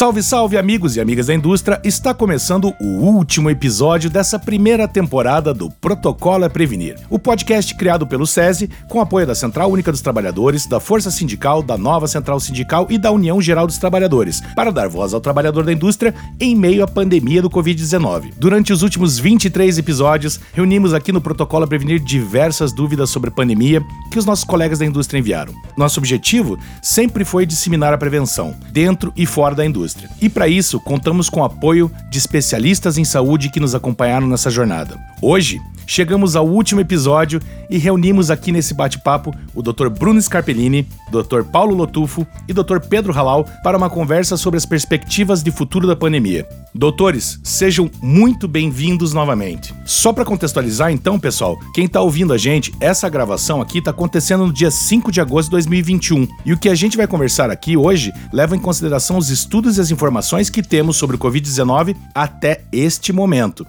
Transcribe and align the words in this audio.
Salve, 0.00 0.22
salve, 0.22 0.56
amigos 0.56 0.96
e 0.96 1.00
amigas 1.02 1.26
da 1.26 1.34
indústria! 1.34 1.78
Está 1.84 2.14
começando 2.14 2.74
o 2.80 2.86
último 2.86 3.50
episódio 3.50 4.08
dessa 4.08 4.38
primeira 4.38 4.88
temporada 4.88 5.52
do 5.52 5.70
Protocolo 5.70 6.46
é 6.46 6.48
Prevenir, 6.48 6.96
o 7.10 7.18
podcast 7.18 7.74
criado 7.74 8.06
pelo 8.06 8.26
SESI 8.26 8.70
com 8.88 8.98
apoio 8.98 9.26
da 9.26 9.34
Central 9.34 9.70
Única 9.70 9.92
dos 9.92 10.00
Trabalhadores, 10.00 10.64
da 10.64 10.80
Força 10.80 11.10
Sindical, 11.10 11.62
da 11.62 11.76
Nova 11.76 12.08
Central 12.08 12.40
Sindical 12.40 12.86
e 12.88 12.96
da 12.96 13.12
União 13.12 13.42
Geral 13.42 13.66
dos 13.66 13.76
Trabalhadores, 13.76 14.40
para 14.56 14.72
dar 14.72 14.88
voz 14.88 15.12
ao 15.12 15.20
trabalhador 15.20 15.66
da 15.66 15.72
indústria 15.74 16.14
em 16.40 16.56
meio 16.56 16.82
à 16.82 16.88
pandemia 16.88 17.42
do 17.42 17.50
Covid-19. 17.50 18.32
Durante 18.38 18.72
os 18.72 18.80
últimos 18.80 19.18
23 19.18 19.76
episódios, 19.76 20.40
reunimos 20.54 20.94
aqui 20.94 21.12
no 21.12 21.20
Protocolo 21.20 21.66
é 21.66 21.68
Prevenir 21.68 22.00
diversas 22.00 22.72
dúvidas 22.72 23.10
sobre 23.10 23.28
a 23.28 23.34
pandemia 23.34 23.82
que 24.10 24.18
os 24.18 24.24
nossos 24.24 24.46
colegas 24.46 24.78
da 24.78 24.86
indústria 24.86 25.18
enviaram. 25.18 25.52
Nosso 25.76 26.00
objetivo 26.00 26.58
sempre 26.82 27.22
foi 27.22 27.44
disseminar 27.44 27.92
a 27.92 27.98
prevenção, 27.98 28.56
dentro 28.72 29.12
e 29.14 29.26
fora 29.26 29.54
da 29.54 29.66
indústria 29.66 29.89
indústria. 29.90 30.10
E 30.20 30.28
para 30.28 30.48
isso, 30.48 30.80
contamos 30.80 31.28
com 31.28 31.40
o 31.40 31.44
apoio 31.44 31.90
de 32.08 32.18
especialistas 32.18 32.98
em 32.98 33.04
saúde 33.04 33.50
que 33.50 33.60
nos 33.60 33.74
acompanharam 33.74 34.26
nessa 34.26 34.50
jornada. 34.50 34.98
Hoje, 35.20 35.60
chegamos 35.86 36.36
ao 36.36 36.46
último 36.46 36.80
episódio 36.80 37.40
e 37.68 37.76
reunimos 37.76 38.30
aqui 38.30 38.52
nesse 38.52 38.72
bate-papo 38.72 39.34
o 39.54 39.62
Dr. 39.62 39.88
Bruno 39.88 40.20
Scarpellini, 40.20 40.86
Dr. 41.10 41.42
Paulo 41.50 41.74
Lotufo 41.74 42.26
e 42.48 42.52
Dr. 42.52 42.78
Pedro 42.88 43.12
Halal 43.12 43.44
para 43.62 43.76
uma 43.76 43.90
conversa 43.90 44.36
sobre 44.36 44.56
as 44.56 44.64
perspectivas 44.64 45.42
de 45.42 45.50
futuro 45.50 45.86
da 45.86 45.96
pandemia. 45.96 46.46
Doutores, 46.72 47.40
sejam 47.42 47.90
muito 48.00 48.46
bem-vindos 48.46 49.12
novamente. 49.12 49.74
Só 49.84 50.12
para 50.12 50.24
contextualizar 50.24 50.92
então, 50.92 51.18
pessoal, 51.18 51.58
quem 51.74 51.86
está 51.86 52.00
ouvindo 52.00 52.32
a 52.32 52.38
gente, 52.38 52.72
essa 52.80 53.08
gravação 53.08 53.60
aqui 53.60 53.78
está 53.78 53.90
acontecendo 53.90 54.46
no 54.46 54.52
dia 54.52 54.70
5 54.70 55.10
de 55.10 55.20
agosto 55.20 55.48
de 55.48 55.52
2021. 55.52 56.28
E 56.46 56.52
o 56.52 56.58
que 56.58 56.68
a 56.68 56.74
gente 56.74 56.96
vai 56.96 57.08
conversar 57.08 57.50
aqui 57.50 57.76
hoje 57.76 58.12
leva 58.32 58.54
em 58.54 58.60
consideração 58.60 59.18
os 59.18 59.30
estudos 59.30 59.78
as 59.80 59.90
informações 59.90 60.50
que 60.50 60.62
temos 60.62 60.96
sobre 60.96 61.16
o 61.16 61.18
COVID-19 61.18 61.96
até 62.14 62.62
este 62.72 63.12
momento. 63.12 63.66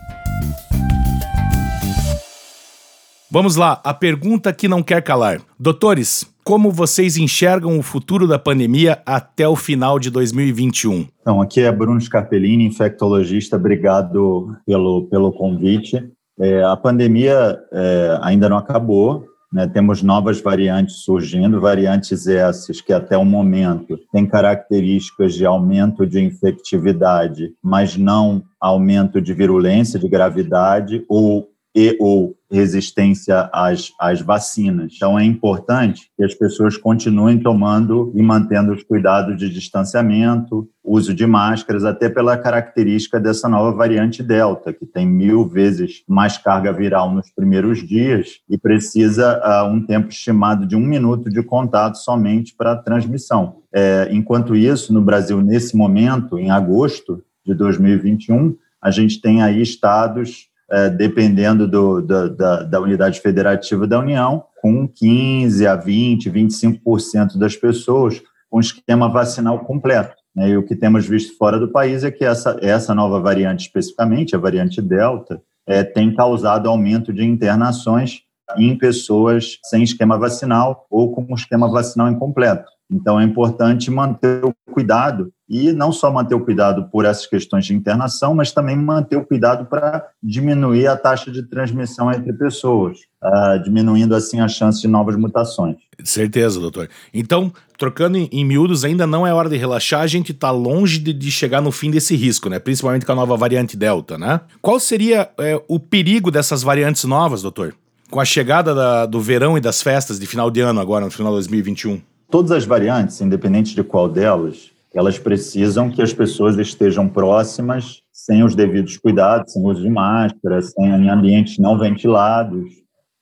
Vamos 3.29 3.55
lá, 3.55 3.79
a 3.83 3.93
pergunta 3.93 4.51
que 4.51 4.67
não 4.67 4.83
quer 4.83 5.01
calar. 5.01 5.39
Doutores, 5.57 6.25
como 6.43 6.69
vocês 6.69 7.15
enxergam 7.15 7.79
o 7.79 7.81
futuro 7.81 8.27
da 8.27 8.37
pandemia 8.37 9.01
até 9.05 9.47
o 9.47 9.55
final 9.55 9.97
de 9.97 10.09
2021? 10.09 11.07
Então, 11.21 11.41
aqui 11.41 11.61
é 11.61 11.71
Bruno 11.71 12.01
Scarpellini, 12.01 12.65
infectologista. 12.65 13.55
Obrigado 13.55 14.53
pelo, 14.65 15.07
pelo 15.07 15.31
convite. 15.31 16.11
É, 16.39 16.63
a 16.63 16.75
pandemia 16.75 17.57
é, 17.71 18.19
ainda 18.21 18.49
não 18.49 18.57
acabou, 18.57 19.25
né? 19.51 19.67
temos 19.67 20.01
novas 20.01 20.39
variantes 20.41 20.97
surgindo, 20.97 21.59
variantes 21.59 22.27
essas 22.27 22.79
que 22.79 22.93
até 22.93 23.17
o 23.17 23.25
momento 23.25 23.97
têm 24.11 24.25
características 24.25 25.33
de 25.33 25.45
aumento 25.45 26.05
de 26.05 26.21
infectividade, 26.21 27.53
mas 27.61 27.97
não 27.97 28.43
aumento 28.59 29.21
de 29.21 29.33
virulência, 29.33 29.99
de 29.99 30.07
gravidade 30.07 31.03
ou 31.09 31.50
e 31.75 31.95
ou 31.99 32.35
resistência 32.51 33.49
às, 33.53 33.91
às 33.97 34.21
vacinas. 34.21 34.93
Então, 34.95 35.17
é 35.17 35.23
importante 35.23 36.09
que 36.17 36.23
as 36.23 36.33
pessoas 36.33 36.75
continuem 36.75 37.39
tomando 37.39 38.11
e 38.13 38.21
mantendo 38.21 38.73
os 38.73 38.83
cuidados 38.83 39.37
de 39.37 39.49
distanciamento, 39.49 40.67
uso 40.83 41.13
de 41.13 41.25
máscaras, 41.25 41.85
até 41.85 42.09
pela 42.09 42.37
característica 42.37 43.19
dessa 43.19 43.47
nova 43.47 43.71
variante 43.71 44.21
Delta, 44.21 44.73
que 44.73 44.85
tem 44.85 45.07
mil 45.07 45.47
vezes 45.47 46.03
mais 46.07 46.37
carga 46.37 46.73
viral 46.73 47.13
nos 47.13 47.31
primeiros 47.31 47.87
dias 47.87 48.39
e 48.49 48.57
precisa 48.57 49.39
uh, 49.39 49.71
um 49.71 49.85
tempo 49.85 50.09
estimado 50.09 50.65
de 50.65 50.75
um 50.75 50.85
minuto 50.85 51.29
de 51.29 51.41
contato 51.41 51.95
somente 51.95 52.53
para 52.53 52.75
transmissão. 52.75 53.61
É, 53.73 54.09
enquanto 54.11 54.55
isso, 54.55 54.93
no 54.93 55.01
Brasil, 55.01 55.41
nesse 55.41 55.77
momento, 55.77 56.37
em 56.37 56.51
agosto 56.51 57.23
de 57.45 57.53
2021, 57.53 58.57
a 58.81 58.91
gente 58.91 59.21
tem 59.21 59.41
aí 59.41 59.61
estados 59.61 60.50
é, 60.71 60.89
dependendo 60.89 61.67
do, 61.67 62.01
da, 62.01 62.27
da, 62.27 62.63
da, 62.63 62.79
unidade 62.79 63.19
federativa 63.19 63.85
da 63.85 63.99
União, 63.99 64.45
com 64.61 64.87
15% 64.87 65.67
a 65.67 65.77
20%, 65.77 66.31
25% 66.31 67.37
das 67.37 67.55
pessoas 67.55 68.21
com 68.49 68.59
esquema 68.59 69.09
vacinal 69.09 69.59
completo. 69.59 70.15
Né? 70.35 70.49
E 70.49 70.57
o 70.57 70.63
que 70.63 70.75
temos 70.75 71.05
visto 71.05 71.37
fora 71.37 71.59
do 71.59 71.71
país 71.71 72.03
é 72.03 72.11
que 72.11 72.23
essa, 72.23 72.57
essa 72.61 72.95
nova 72.95 73.19
variante, 73.19 73.67
especificamente, 73.67 74.35
a 74.35 74.39
variante 74.39 74.81
Delta, 74.81 75.41
é, 75.67 75.83
tem 75.83 76.13
causado 76.15 76.69
aumento 76.69 77.11
de 77.11 77.23
internações 77.23 78.21
em 78.57 78.77
pessoas 78.77 79.57
sem 79.63 79.83
esquema 79.83 80.17
vacinal 80.17 80.85
ou 80.89 81.13
com 81.13 81.33
esquema 81.33 81.69
vacinal 81.69 82.09
incompleto. 82.09 82.69
Então, 82.91 83.19
é 83.19 83.23
importante 83.23 83.89
manter 83.89 84.43
o 84.43 84.53
cuidado 84.71 85.31
e 85.47 85.71
não 85.71 85.91
só 85.91 86.11
manter 86.11 86.35
o 86.35 86.39
cuidado 86.39 86.89
por 86.91 87.05
essas 87.05 87.25
questões 87.25 87.65
de 87.65 87.73
internação, 87.73 88.35
mas 88.35 88.51
também 88.51 88.75
manter 88.75 89.17
o 89.17 89.25
cuidado 89.25 89.65
para 89.65 90.07
diminuir 90.21 90.87
a 90.87 90.95
taxa 90.95 91.31
de 91.31 91.43
transmissão 91.43 92.11
entre 92.11 92.31
pessoas, 92.33 92.99
uh, 93.23 93.61
diminuindo 93.63 94.15
assim 94.15 94.39
a 94.39 94.47
chance 94.47 94.81
de 94.81 94.87
novas 94.87 95.15
mutações. 95.15 95.75
Certeza, 96.03 96.59
doutor. 96.59 96.89
Então, 97.13 97.51
trocando 97.77 98.17
em, 98.17 98.29
em 98.31 98.45
miúdos, 98.45 98.83
ainda 98.85 99.05
não 99.05 99.25
é 99.25 99.33
hora 99.33 99.49
de 99.49 99.57
relaxar, 99.57 100.01
a 100.01 100.07
gente 100.07 100.31
está 100.31 100.51
longe 100.51 100.99
de, 100.99 101.13
de, 101.13 101.31
chegar 101.31 101.61
no 101.61 101.71
fim 101.71 101.91
desse 101.91 102.15
risco, 102.15 102.49
né? 102.49 102.59
Principalmente 102.59 103.05
com 103.05 103.11
a 103.11 103.15
nova 103.15 103.35
variante 103.35 103.75
Delta, 103.75 104.17
né? 104.17 104.41
Qual 104.61 104.79
seria 104.79 105.29
é, 105.37 105.61
o 105.67 105.79
perigo 105.79 106.31
dessas 106.31 106.63
variantes 106.63 107.03
novas, 107.03 107.41
doutor? 107.41 107.75
Com 108.09 108.19
a 108.19 108.25
chegada 108.25 108.75
da, 108.75 109.05
do 109.05 109.19
verão 109.19 109.57
e 109.57 109.61
das 109.61 109.81
festas 109.81 110.19
de 110.19 110.25
final 110.25 110.49
de 110.49 110.61
ano 110.61 110.79
agora, 110.79 111.05
no 111.05 111.11
final 111.11 111.31
de 111.31 111.37
2021? 111.37 112.01
Todas 112.31 112.51
as 112.51 112.63
variantes, 112.63 113.19
independente 113.19 113.75
de 113.75 113.83
qual 113.83 114.07
delas, 114.07 114.71
elas 114.93 115.19
precisam 115.19 115.91
que 115.91 116.01
as 116.01 116.13
pessoas 116.13 116.57
estejam 116.57 117.09
próximas, 117.09 118.03
sem 118.09 118.41
os 118.41 118.55
devidos 118.55 118.95
cuidados, 118.95 119.51
sem 119.51 119.61
uso 119.65 119.81
de 119.81 119.89
máscara, 119.89 120.61
sem, 120.61 120.85
em 120.85 121.09
ambientes 121.09 121.57
não 121.57 121.77
ventilados. 121.77 122.71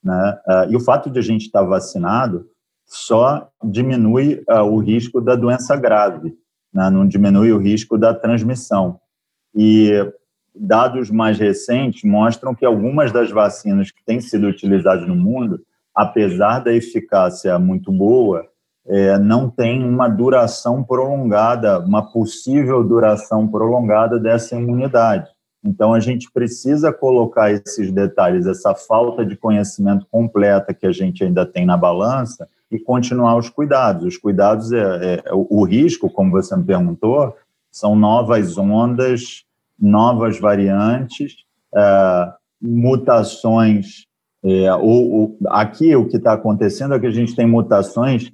Né? 0.04 0.40
Ah, 0.48 0.68
e 0.70 0.76
o 0.76 0.80
fato 0.80 1.10
de 1.10 1.18
a 1.18 1.24
gente 1.24 1.48
estar 1.48 1.64
vacinado 1.64 2.46
só 2.86 3.50
diminui 3.64 4.44
uh, 4.48 4.62
o 4.62 4.78
risco 4.78 5.20
da 5.20 5.36
doença 5.36 5.76
grave, 5.76 6.38
né? 6.72 6.92
não 6.92 7.08
diminui 7.08 7.52
o 7.52 7.58
risco 7.58 7.98
da 7.98 8.14
transmissão. 8.14 9.00
E 9.56 9.92
dados 10.54 11.10
mais 11.10 11.40
recentes 11.40 12.04
mostram 12.04 12.54
que 12.54 12.66
algumas 12.66 13.12
das 13.12 13.32
vacinas 13.32 13.90
que 13.90 14.06
têm 14.06 14.22
sido 14.22 14.46
utilizadas 14.46 15.08
no 15.08 15.16
mundo, 15.16 15.60
apesar 15.96 16.60
da 16.60 16.72
eficácia 16.72 17.58
muito 17.58 17.92
boa, 17.92 18.48
é, 18.88 19.18
não 19.20 19.50
tem 19.50 19.84
uma 19.84 20.08
duração 20.08 20.84
prolongada, 20.84 21.80
uma 21.80 22.12
possível 22.12 22.84
duração 22.84 23.48
prolongada 23.48 24.20
dessa 24.20 24.56
imunidade. 24.56 25.30
Então, 25.64 25.94
a 25.94 26.00
gente 26.00 26.32
precisa 26.32 26.92
colocar 26.92 27.52
esses 27.52 27.92
detalhes, 27.92 28.48
essa 28.48 28.74
falta 28.74 29.26
de 29.26 29.36
conhecimento 29.36 30.06
completa 30.10 30.74
que 30.74 30.88
a 30.88 30.92
gente 30.92 31.24
ainda 31.24 31.46
tem 31.46 31.66
na 31.66 31.76
balança 31.76 32.48
e 32.72 32.80
continuar 32.80 33.36
os 33.36 33.50
cuidados. 33.50 34.06
Os 34.06 34.18
cuidados, 34.18 34.72
é, 34.72 35.22
é 35.26 35.34
o 35.34 35.64
risco, 35.64 36.10
como 36.10 36.32
você 36.32 36.56
me 36.56 36.64
perguntou, 36.64 37.36
são 37.72 37.96
novas 37.96 38.58
ondas, 38.58 39.44
novas 39.78 40.40
variantes, 40.40 41.44
é, 41.76 42.34
mutações. 42.62 44.08
É, 44.42 44.68
aqui, 45.50 45.94
o 45.96 46.08
que 46.08 46.18
está 46.18 46.34
acontecendo 46.34 46.94
é 46.94 47.00
que 47.00 47.08
a 47.08 47.12
gente 47.12 47.36
tem 47.36 47.46
mutações 47.46 48.32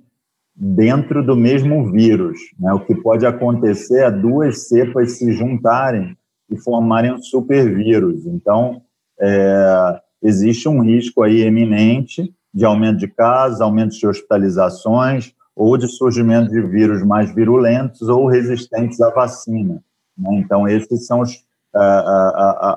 dentro 0.56 1.26
do 1.26 1.36
mesmo 1.36 1.92
vírus. 1.92 2.38
Né? 2.58 2.72
O 2.74 2.80
que 2.80 2.96
pode 2.96 3.26
acontecer 3.26 4.04
é 4.04 4.12
duas 4.12 4.68
cepas 4.68 5.18
se 5.18 5.34
juntarem 5.34 6.18
e 6.50 6.58
formarem 6.58 7.14
um 7.14 7.22
supervírus. 7.22 8.26
Então, 8.26 8.82
é, 9.20 10.00
existe 10.22 10.70
um 10.70 10.82
risco 10.82 11.24
aí 11.24 11.42
eminente 11.42 12.34
de 12.54 12.64
aumento 12.64 13.00
de 13.00 13.08
casos, 13.08 13.60
aumento 13.60 13.98
de 13.98 14.08
hospitalizações 14.08 15.34
ou 15.56 15.78
de 15.78 15.88
surgimento 15.88 16.52
de 16.52 16.62
vírus 16.62 17.04
mais 17.04 17.34
virulentos 17.34 18.04
ou 18.04 18.28
resistentes 18.28 19.02
à 19.02 19.10
vacina. 19.10 19.84
Né? 20.18 20.30
Então, 20.36 20.68
esses 20.68 21.06
são 21.06 21.20
os, 21.22 21.44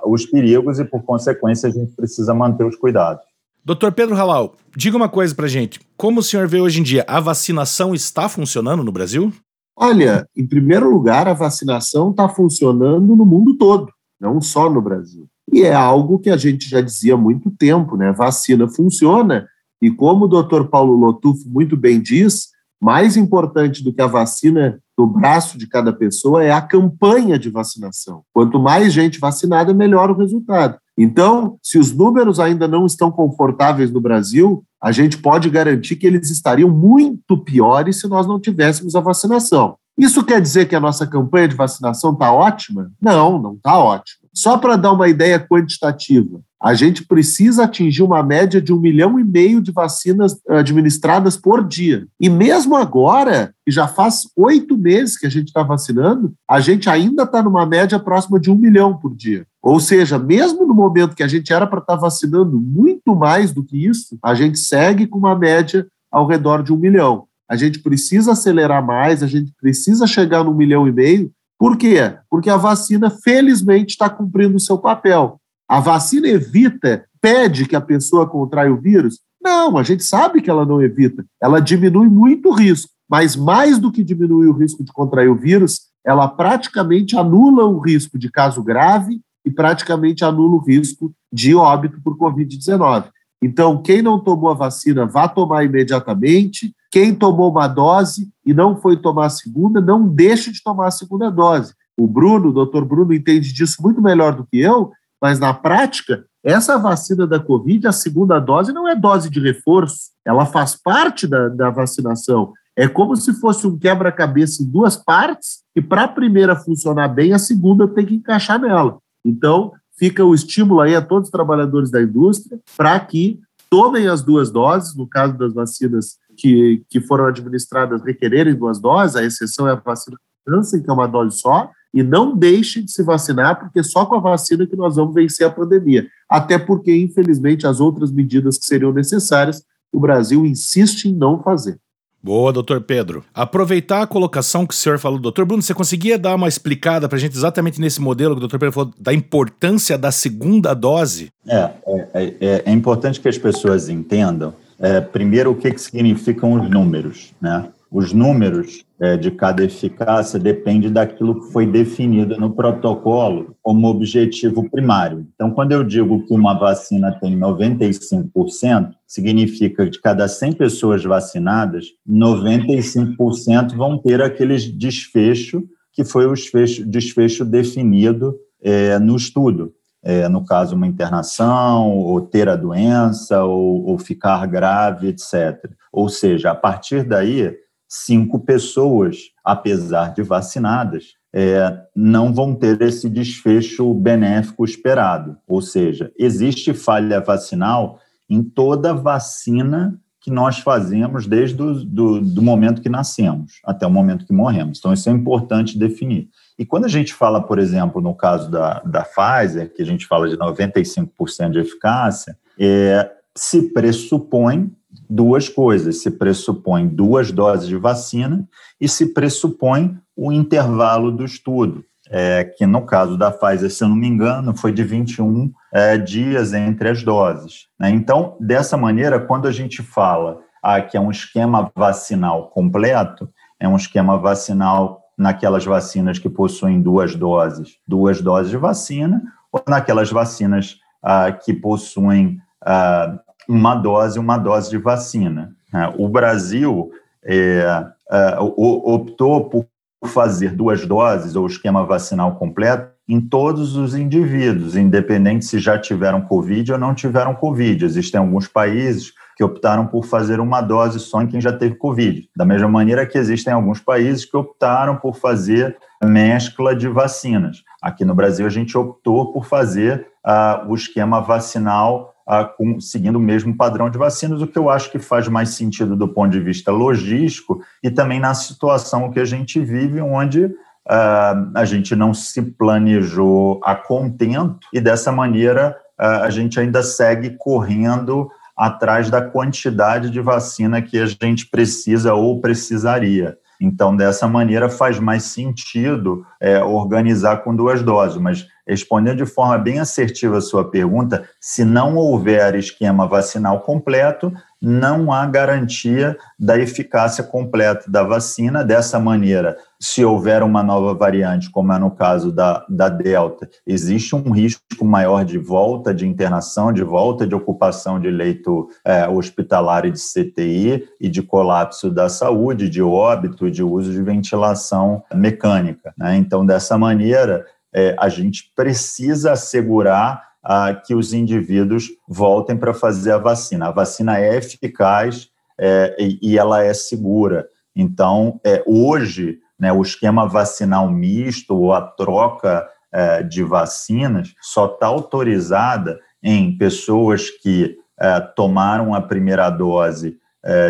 os 0.05 0.27
perigos 0.27 0.81
e, 0.81 0.85
por 0.85 1.03
consequência, 1.05 1.69
a 1.69 1.73
gente 1.73 1.95
precisa 1.95 2.35
manter 2.35 2.65
os 2.65 2.77
cuidados. 2.77 3.28
Doutor 3.65 3.93
Pedro 3.93 4.15
Halal, 4.15 4.57
diga 4.77 4.97
uma 4.97 5.09
coisa 5.09 5.35
pra 5.35 5.47
gente. 5.47 5.81
Como 5.97 6.21
o 6.21 6.23
senhor 6.23 6.49
vê 6.49 6.61
hoje 6.61 6.81
em 6.81 6.83
dia, 6.83 7.05
a 7.07 7.21
vacinação 7.21 7.95
está 7.95 8.29
funcionando 8.29 8.83
no 8.83 8.93
Brasil? 8.93 9.33
Olha, 9.77 10.27
em 10.37 10.47
primeiro 10.47 10.91
lugar, 10.91 11.29
a 11.29 11.35
vacinação 11.35 12.11
está 12.11 12.29
funcionando 12.29 13.15
no 13.15 13.27
mundo 13.27 13.57
todo, 13.57 13.93
não 14.21 14.41
só 14.41 14.71
no 14.71 14.81
Brasil. 14.81 15.29
E 15.53 15.63
é 15.63 15.75
algo 15.75 16.19
que 16.19 16.31
a 16.31 16.37
gente 16.37 16.69
já 16.69 16.81
dizia 16.81 17.15
há 17.15 17.17
muito 17.17 17.51
tempo, 17.51 17.97
né? 17.97 18.13
Vacina 18.13 18.69
funciona, 18.69 19.47
e 19.81 19.91
como 19.91 20.25
o 20.25 20.29
doutor 20.29 20.69
Paulo 20.69 20.95
Lotufo 20.95 21.49
muito 21.49 21.77
bem 21.77 22.01
diz, 22.01 22.49
mais 22.81 23.17
importante 23.17 23.83
do 23.83 23.93
que 23.93 24.03
a 24.03 24.07
vacina 24.07 24.81
no 24.97 25.07
braço 25.07 25.57
de 25.57 25.67
cada 25.67 25.93
pessoa 25.93 26.43
é 26.43 26.51
a 26.51 26.61
campanha 26.61 27.39
de 27.39 27.51
vacinação. 27.51 28.23
Quanto 28.33 28.59
mais 28.59 28.93
gente 28.93 29.19
vacinada, 29.19 29.73
melhor 29.73 30.11
o 30.11 30.17
resultado. 30.17 30.79
Então, 30.99 31.57
se 31.63 31.79
os 31.79 31.93
números 31.93 32.41
ainda 32.41 32.67
não 32.67 32.85
estão 32.85 33.09
confortáveis 33.09 33.93
no 33.93 34.01
Brasil, 34.01 34.65
a 34.83 34.91
gente 34.91 35.17
pode 35.17 35.49
garantir 35.49 35.95
que 35.95 36.07
eles 36.07 36.29
estariam 36.29 36.69
muito 36.69 37.39
piores 37.39 38.01
se 38.01 38.09
nós 38.09 38.27
não 38.27 38.41
tivéssemos 38.41 38.97
a 38.97 39.01
vacinação. 39.01 39.77
Isso 39.97 40.25
quer 40.25 40.41
dizer 40.41 40.67
que 40.67 40.75
a 40.75 40.81
nossa 40.81 41.07
campanha 41.07 41.49
de 41.49 41.57
vacinação 41.57 42.13
está 42.13 42.33
ótima? 42.33 42.91
Não, 43.01 43.41
não 43.41 43.55
está 43.55 43.79
ótima. 43.79 44.29
Só 44.33 44.57
para 44.57 44.77
dar 44.77 44.93
uma 44.93 45.09
ideia 45.09 45.39
quantitativa, 45.39 46.41
a 46.61 46.75
gente 46.75 47.05
precisa 47.05 47.65
atingir 47.65 48.03
uma 48.03 48.23
média 48.23 48.61
de 48.61 48.73
um 48.73 48.81
milhão 48.81 49.19
e 49.19 49.25
meio 49.25 49.61
de 49.61 49.73
vacinas 49.73 50.37
administradas 50.49 51.37
por 51.37 51.67
dia. 51.67 52.07
E 52.21 52.29
mesmo 52.29 52.77
agora, 52.77 53.53
que 53.65 53.73
já 53.73 53.87
faz 53.87 54.29
oito 54.37 54.77
meses 54.77 55.17
que 55.17 55.27
a 55.27 55.31
gente 55.31 55.49
está 55.49 55.63
vacinando, 55.63 56.33
a 56.49 56.61
gente 56.61 56.89
ainda 56.89 57.25
está 57.25 57.43
numa 57.43 57.67
média 57.67 57.99
próxima 57.99 58.39
de 58.39 58.51
um 58.51 58.57
milhão 58.57 58.97
por 58.97 59.15
dia. 59.15 59.47
Ou 59.63 59.81
seja, 59.81 60.19
mesmo 60.19 60.67
no 60.67 60.75
momento 60.75 61.17
que 61.17 61.23
a 61.23 61.29
gente 61.29 61.53
era 61.53 61.67
para 61.67 61.81
estar 61.81 61.95
tá 61.95 62.01
vacinando 62.01 62.61
muito 62.61 63.15
mais 63.15 63.53
do 63.53 63.65
que 63.65 63.87
isso, 63.87 64.19
a 64.23 64.35
gente 64.35 64.59
segue 64.59 65.07
com 65.07 65.19
uma 65.19 65.37
média 65.37 65.87
ao 66.11 66.27
redor 66.27 66.63
de 66.63 66.73
um 66.73 66.77
milhão. 66.77 67.25
A 67.49 67.57
gente 67.57 67.81
precisa 67.81 68.33
acelerar 68.33 68.85
mais, 68.85 69.23
a 69.23 69.27
gente 69.27 69.53
precisa 69.61 70.07
chegar 70.07 70.45
no 70.45 70.55
milhão 70.55 70.87
e 70.87 70.93
meio, 70.93 71.33
por 71.59 71.77
quê? 71.77 72.15
Porque 72.31 72.49
a 72.49 72.57
vacina, 72.57 73.11
felizmente, 73.11 73.91
está 73.91 74.09
cumprindo 74.09 74.57
o 74.57 74.61
seu 74.61 74.79
papel. 74.79 75.41
A 75.69 75.81
vacina 75.81 76.29
evita, 76.29 77.05
pede 77.21 77.67
que 77.67 77.75
a 77.75 77.81
pessoa 77.81 78.29
contraia 78.29 78.73
o 78.73 78.81
vírus? 78.81 79.19
Não, 79.43 79.77
a 79.77 79.83
gente 79.83 80.05
sabe 80.05 80.41
que 80.41 80.49
ela 80.49 80.65
não 80.65 80.81
evita. 80.81 81.25
Ela 81.43 81.61
diminui 81.61 82.09
muito 82.09 82.49
o 82.51 82.53
risco, 82.53 82.91
mas 83.11 83.35
mais 83.35 83.79
do 83.79 83.91
que 83.91 84.05
diminuir 84.05 84.47
o 84.47 84.53
risco 84.53 84.85
de 84.85 84.93
contrair 84.93 85.29
o 85.29 85.35
vírus, 85.35 85.89
ela 86.07 86.29
praticamente 86.29 87.17
anula 87.17 87.65
o 87.65 87.81
risco 87.81 88.17
de 88.17 88.31
caso 88.31 88.63
grave 88.63 89.21
e 89.49 89.51
praticamente 89.51 90.25
anula 90.25 90.57
o 90.57 90.65
risco 90.65 91.11
de 91.33 91.55
óbito 91.55 91.99
por 92.03 92.19
Covid-19. 92.19 93.07
Então, 93.43 93.81
quem 93.81 94.03
não 94.03 94.19
tomou 94.19 94.51
a 94.51 94.55
vacina, 94.55 95.07
vá 95.07 95.27
tomar 95.27 95.65
imediatamente. 95.65 96.75
Quem 96.91 97.15
tomou 97.15 97.51
uma 97.51 97.67
dose 97.67 98.29
e 98.45 98.53
não 98.53 98.77
foi 98.77 98.97
tomar 98.97 99.27
a 99.27 99.31
segunda, 99.31 99.81
não 99.81 100.07
deixe 100.07 100.53
de 100.53 100.63
tomar 100.63 100.89
a 100.89 100.93
segunda 100.93 101.31
dose. 101.31 101.73
O 101.99 102.07
Bruno, 102.07 102.49
o 102.49 102.53
doutor 102.53 102.85
Bruno, 102.85 103.15
entende 103.15 103.53
disso 103.53 103.77
muito 103.81 104.03
melhor 104.03 104.35
do 104.35 104.47
que 104.47 104.59
eu, 104.59 104.91
mas 105.21 105.41
na 105.41 105.55
prática, 105.55 106.25
essa 106.45 106.79
vacina 106.79 107.27
da 107.27 107.41
Covid, 107.41 107.87
a 107.87 107.93
segunda 107.93 108.39
dose, 108.39 108.73
não 108.73 108.87
é 108.87 108.95
dose 108.95 109.31
de 109.31 109.41
reforço, 109.41 110.11
ela 110.27 110.45
faz 110.45 110.77
parte 110.77 111.27
da, 111.27 111.49
da 111.49 111.71
vacinação. 111.71 112.53
É 112.77 112.87
como 112.87 113.17
se 113.17 113.33
fosse 113.41 113.67
um 113.67 113.79
quebra-cabeça 113.79 114.63
em 114.63 114.67
duas 114.67 114.97
partes, 114.97 115.63
e 115.75 115.81
para 115.81 116.05
a 116.05 116.09
primeira 116.09 116.55
funcionar 116.55 117.09
bem, 117.09 117.33
a 117.33 117.39
segunda 117.39 117.89
tem 117.89 118.07
que 118.07 118.15
encaixar 118.15 118.61
nela. 118.61 118.99
Então, 119.29 119.73
fica 119.99 120.25
o 120.25 120.35
estímulo 120.35 120.81
aí 120.81 120.95
a 120.95 121.03
todos 121.03 121.29
os 121.29 121.33
trabalhadores 121.33 121.91
da 121.91 122.03
indústria 122.03 122.59
para 122.77 122.99
que 123.01 123.39
tomem 123.69 124.09
as 124.09 124.23
duas 124.23 124.51
doses, 124.51 124.97
no 124.97 125.07
caso 125.07 125.37
das 125.37 125.53
vacinas 125.53 126.17
que, 126.37 126.83
que 126.89 127.01
foram 127.01 127.27
administradas 127.27 128.03
requererem 128.03 128.55
duas 128.55 128.81
doses, 128.81 129.17
a 129.17 129.25
exceção 129.25 129.69
é 129.69 129.73
a 129.73 129.75
vacina 129.75 130.17
Janssen, 130.49 130.83
que 130.83 130.89
é 130.89 130.93
uma 130.93 131.07
dose 131.07 131.39
só, 131.39 131.71
e 131.93 132.03
não 132.03 132.35
deixem 132.35 132.85
de 132.85 132.93
se 132.93 133.03
vacinar, 133.03 133.61
porque 133.61 133.83
só 133.83 134.07
com 134.07 134.15
a 134.15 134.21
vacina 134.21 134.67
que 134.67 134.77
nós 134.77 134.97
vamos 134.97 135.15
vencer 135.15 135.47
a 135.47 135.51
pandemia. 135.51 136.07
Até 136.29 136.59
porque, 136.59 136.95
infelizmente, 136.95 137.67
as 137.67 137.81
outras 137.81 138.11
medidas 138.11 138.57
que 138.57 138.65
seriam 138.65 138.93
necessárias, 138.93 139.63
o 139.93 140.01
Brasil 140.01 140.47
insiste 140.47 141.07
em 141.07 141.15
não 141.15 141.43
fazer. 141.43 141.79
Boa, 142.23 142.53
doutor 142.53 142.81
Pedro. 142.81 143.25
Aproveitar 143.33 144.03
a 144.03 144.07
colocação 144.07 144.67
que 144.67 144.75
o 144.75 144.77
senhor 144.77 144.99
falou, 144.99 145.19
doutor 145.19 145.45
Bruno, 145.45 145.63
você 145.63 145.73
conseguia 145.73 146.19
dar 146.19 146.35
uma 146.35 146.49
explicada 146.49 147.09
para 147.09 147.17
a 147.17 147.21
gente 147.21 147.37
exatamente 147.37 147.81
nesse 147.81 148.01
modelo 148.01 148.35
que 148.35 148.39
o 148.39 148.41
doutor 148.41 148.59
Pedro 148.59 148.73
falou, 148.73 148.93
da 148.99 149.15
importância 149.15 149.97
da 149.97 150.11
segunda 150.11 150.75
dose? 150.75 151.31
É, 151.47 151.71
é, 151.87 152.35
é, 152.41 152.63
é 152.67 152.73
importante 152.73 153.21
que 153.21 153.29
as 153.29 153.39
pessoas 153.39 153.89
entendam, 153.89 154.53
é, 154.81 155.01
primeiro, 155.01 155.53
o 155.53 155.55
que, 155.55 155.71
que 155.71 155.81
significam 155.81 156.53
os 156.53 156.69
números, 156.71 157.33
né? 157.41 157.69
Os 157.91 158.13
números 158.13 158.85
é, 159.01 159.17
de 159.17 159.31
cada 159.31 159.65
eficácia 159.65 160.39
depende 160.39 160.91
daquilo 160.91 161.41
que 161.41 161.53
foi 161.53 161.67
definido 161.67 162.39
no 162.39 162.51
protocolo 162.51 163.57
como 163.63 163.89
objetivo 163.89 164.69
primário. 164.69 165.27
Então, 165.35 165.51
quando 165.51 165.73
eu 165.73 165.83
digo 165.83 166.27
que 166.27 166.35
uma 166.35 166.53
vacina 166.53 167.13
tem 167.19 167.39
95%, 167.39 168.91
significa 169.07 169.85
que 169.85 169.91
de 169.91 170.01
cada 170.01 170.29
100 170.29 170.53
pessoas 170.53 171.03
vacinadas, 171.03 171.87
95% 172.07 173.75
vão 173.75 173.97
ter 173.97 174.21
aquele 174.21 174.57
desfecho 174.57 175.63
que 175.93 176.05
foi 176.05 176.27
o 176.27 176.35
desfecho, 176.35 176.87
desfecho 176.87 177.45
definido 177.45 178.37
é, 178.63 178.99
no 178.99 179.17
estudo. 179.17 179.73
É, 180.01 180.29
no 180.29 180.45
caso, 180.45 180.77
uma 180.77 180.87
internação, 180.87 181.91
ou 181.91 182.21
ter 182.21 182.49
a 182.49 182.55
doença, 182.55 183.43
ou, 183.43 183.85
ou 183.85 183.99
ficar 183.99 184.47
grave, 184.47 185.09
etc. 185.09 185.69
Ou 185.93 186.09
seja, 186.09 186.53
a 186.53 186.55
partir 186.55 187.03
daí, 187.03 187.53
cinco 187.89 188.41
pessoas, 188.41 189.31
apesar 189.43 190.13
de 190.13 190.23
vacinadas, 190.23 191.15
é, 191.33 191.81
não 191.97 192.33
vão 192.33 192.55
ter 192.55 192.81
esse 192.83 193.09
desfecho 193.09 193.93
benéfico 193.95 194.65
esperado. 194.65 195.39
Ou 195.47 195.63
seja, 195.63 196.13
existe 196.19 196.75
falha 196.75 197.21
vacinal 197.21 197.99
em 198.29 198.43
toda 198.43 198.93
vacina 198.93 199.99
que 200.21 200.31
nós 200.31 200.59
fazemos 200.59 201.27
desde 201.27 201.57
do 201.57 202.43
momento 202.43 202.83
que 202.83 202.89
nascemos 202.89 203.61
até 203.65 203.87
o 203.87 203.91
momento 203.91 204.27
que 204.27 204.33
morremos. 204.33 204.79
Então, 204.79 204.93
isso 204.93 205.09
é 205.09 205.13
importante 205.13 205.79
definir. 205.79 206.29
E 206.59 206.67
quando 206.67 206.85
a 206.85 206.89
gente 206.89 207.15
fala, 207.15 207.41
por 207.41 207.59
exemplo, 207.59 208.03
no 208.03 208.15
caso 208.15 208.51
da, 208.51 208.81
da 208.81 209.05
Pfizer, 209.05 209.73
que 209.73 209.81
a 209.81 209.87
gente 209.87 210.07
fala 210.07 210.29
de 210.29 210.37
95% 210.37 211.51
de 211.51 211.61
eficácia, 211.61 212.37
é, 212.59 213.11
se 213.35 213.73
pressupõe 213.73 214.71
duas 215.09 215.49
coisas: 215.49 216.03
se 216.03 216.11
pressupõe 216.11 216.87
duas 216.87 217.31
doses 217.31 217.69
de 217.69 217.77
vacina 217.77 218.49
e 218.81 218.89
se 218.89 219.13
pressupõe 219.13 219.99
o 220.17 220.33
intervalo 220.33 221.11
do 221.13 221.25
estudo, 221.25 221.85
é, 222.11 222.45
que 222.45 222.67
no 222.67 222.83
caso 222.83 223.17
da 223.17 223.31
Pfizer, 223.31 223.71
se 223.71 223.85
eu 223.85 223.89
não 223.89 223.97
me 223.97 224.07
engano, 224.07 224.57
foi 224.57 224.73
de 224.73 224.83
21 224.83 225.53
é, 225.73 225.97
dias 225.99 226.53
entre 226.53 226.89
as 226.89 227.03
doses. 227.03 227.67
Né? 227.79 227.91
Então, 227.91 228.37
dessa 228.41 228.77
maneira, 228.77 229.21
quando 229.21 229.47
a 229.47 229.53
gente 229.53 229.83
fala 229.83 230.41
ah, 230.63 230.81
que 230.81 230.97
é 230.97 231.01
um 231.01 231.11
esquema 231.11 231.71
vacinal 231.75 232.49
completo, 232.49 233.29
é 233.61 233.69
um 233.69 233.77
esquema 233.77 234.19
vacinal 234.19 235.03
naquelas 235.17 235.65
vacinas 235.65 236.19
que 236.19 236.29
possuem 236.29 236.81
duas 236.81 237.15
doses, 237.15 237.77
duas 237.87 238.21
doses 238.21 238.51
de 238.51 238.57
vacina, 238.57 239.23
ou 239.53 239.63
naquelas 239.69 240.11
vacinas 240.11 240.77
ah, 241.03 241.33
que 241.33 241.53
possuem 241.53 242.39
ah, 242.65 243.19
uma 243.49 243.75
dose, 243.75 244.19
uma 244.19 244.37
dose 244.37 244.71
de 244.71 244.79
vacina. 244.79 245.53
Né? 245.73 245.93
O 245.97 246.09
Brasil 246.09 246.91
é, 247.25 247.87
é, 248.11 248.37
optou 248.39 249.49
por 249.49 249.67
fazer 250.07 250.55
duas 250.55 250.87
doses 250.87 251.35
ou 251.35 251.47
esquema 251.47 251.85
vacinal 251.85 252.37
completo 252.37 252.93
em 253.09 253.21
todos 253.21 253.75
os 253.75 253.95
indivíduos, 253.95 254.77
independente 254.77 255.47
se 255.47 255.59
já 255.59 255.79
tiveram 255.79 256.21
Covid 256.21 256.73
ou 256.73 256.79
não 256.79 256.95
tiveram 256.95 257.35
Covid. 257.35 257.85
Existem 257.85 258.21
alguns 258.21 258.47
países 258.47 259.13
que 259.35 259.43
optaram 259.43 259.87
por 259.87 260.05
fazer 260.05 260.41
uma 260.41 260.61
dose 260.61 261.01
só 261.01 261.23
em 261.23 261.27
quem 261.27 261.41
já 261.41 261.53
teve 261.53 261.77
Covid. 261.77 262.29
Da 262.37 262.45
mesma 262.45 262.69
maneira 262.69 263.07
que 263.07 263.17
existem 263.17 263.53
alguns 263.53 263.81
países 263.81 264.25
que 264.25 264.37
optaram 264.37 264.97
por 264.97 265.17
fazer 265.17 265.77
mescla 266.05 266.77
de 266.77 266.87
vacinas. 266.87 267.63
Aqui 267.81 268.05
no 268.05 268.15
Brasil, 268.15 268.45
a 268.45 268.51
gente 268.51 268.77
optou 268.77 269.33
por 269.33 269.47
fazer 269.47 270.09
uh, 270.27 270.69
o 270.69 270.75
esquema 270.75 271.21
vacinal 271.21 272.15
com, 272.57 272.79
seguindo 272.81 273.17
o 273.17 273.21
mesmo 273.21 273.57
padrão 273.57 273.89
de 273.89 273.97
vacinas, 273.97 274.43
o 274.43 274.47
que 274.47 274.59
eu 274.59 274.69
acho 274.69 274.91
que 274.91 274.99
faz 274.99 275.27
mais 275.29 275.51
sentido 275.51 275.97
do 275.97 276.09
ponto 276.09 276.31
de 276.31 276.41
vista 276.41 276.71
logístico 276.71 277.63
e 277.83 277.91
também 277.91 278.21
na 278.21 278.35
situação 278.35 279.11
que 279.11 279.19
a 279.19 279.25
gente 279.25 279.59
vive, 279.61 280.01
onde 280.01 280.45
uh, 280.45 281.51
a 281.55 281.65
gente 281.65 281.97
não 281.97 282.13
se 282.13 282.43
planejou 282.43 283.61
a 283.65 283.75
contento 283.75 284.67
e 284.73 284.81
dessa 284.81 285.11
maneira 285.11 285.77
uh, 285.99 286.23
a 286.23 286.31
gente 286.31 286.61
ainda 286.61 286.83
segue 286.83 287.31
correndo 287.39 288.31
atrás 288.57 289.09
da 289.09 289.23
quantidade 289.23 290.11
de 290.11 290.21
vacina 290.21 290.83
que 290.83 290.99
a 290.99 291.07
gente 291.07 291.47
precisa 291.47 292.13
ou 292.13 292.41
precisaria. 292.41 293.39
Então, 293.61 293.97
dessa 293.97 294.29
maneira, 294.29 294.69
faz 294.69 295.01
mais 295.01 295.25
sentido 295.25 296.25
é, 296.41 296.63
organizar 296.63 297.39
com 297.39 297.55
duas 297.55 297.83
doses. 297.83 298.17
Mas, 298.17 298.47
respondendo 298.69 299.19
de 299.19 299.27
forma 299.27 299.57
bem 299.57 299.81
assertiva 299.81 300.39
a 300.39 300.43
sua 300.43 300.71
pergunta, 300.71 301.29
se 301.41 301.65
não 301.65 301.97
houver 301.97 302.55
esquema 302.55 303.07
vacinal 303.07 303.61
completo, 303.61 304.33
não 304.61 305.13
há 305.13 305.25
garantia 305.25 306.17
da 306.39 306.59
eficácia 306.59 307.23
completa 307.23 307.89
da 307.89 308.03
vacina. 308.03 308.65
Dessa 308.65 308.99
maneira, 308.99 309.57
se 309.81 310.05
houver 310.05 310.43
uma 310.43 310.63
nova 310.63 310.95
variante, 310.95 311.49
como 311.51 311.73
é 311.73 311.79
no 311.79 311.93
caso 311.93 312.33
da, 312.33 312.67
da 312.69 312.89
Delta, 312.89 313.49
existe 313.65 314.17
um 314.17 314.31
risco 314.33 314.85
maior 314.85 315.25
de 315.25 315.39
volta 315.39 315.95
de 315.95 316.07
internação, 316.07 316.73
de 316.73 316.83
volta 316.83 317.27
de 317.27 317.35
ocupação 317.35 318.01
de 318.01 318.11
leito 318.11 318.69
é, 318.85 319.09
hospitalar 319.09 319.87
e 319.87 319.93
de 319.93 320.01
CTI 320.01 320.89
e 321.01 321.09
de 321.09 321.23
colapso 321.23 321.91
da 321.91 322.09
saúde, 322.09 322.69
de 322.69 322.83
óbito, 322.83 323.51
de 323.51 323.63
uso 323.63 323.93
de 323.93 324.03
ventilação 324.03 325.05
mecânica. 325.15 325.95
Né? 325.97 326.17
Então, 326.17 326.45
dessa 326.45 326.77
maneira, 326.77 327.47
é, 327.75 327.95
a 327.99 328.09
gente 328.09 328.53
precisa 328.55 329.33
assegurar 329.33 330.29
ah, 330.43 330.75
que 330.75 330.95
os 330.95 331.13
indivíduos 331.13 331.89
voltem 332.09 332.57
para 332.57 332.73
fazer 332.73 333.13
a 333.13 333.19
vacina. 333.19 333.69
A 333.69 333.73
vacina 333.73 334.19
é 334.19 334.37
eficaz 334.37 335.29
é, 335.59 335.97
e, 335.99 336.19
e, 336.23 336.39
ela 336.39 336.63
é 336.63 336.73
segura. 336.73 337.47
Então, 337.75 338.41
é, 338.45 338.63
hoje, 338.67 339.39
né, 339.59 339.73
o 339.73 339.83
esquema 339.83 340.27
vacinal 340.27 340.91
misto 340.91 341.57
ou 341.57 341.73
a 341.73 341.83
troca 341.83 342.67
é, 342.93 343.23
de 343.23 343.43
vacinas 343.43 344.35
só 344.41 344.67
está 344.67 344.87
autorizada 344.87 345.99
em 346.23 346.57
pessoas 346.57 347.31
que 347.31 347.77
é, 348.01 348.21
tomaram 348.21 348.95
a 348.95 349.01
primeira 349.01 349.51
dose 349.51 350.17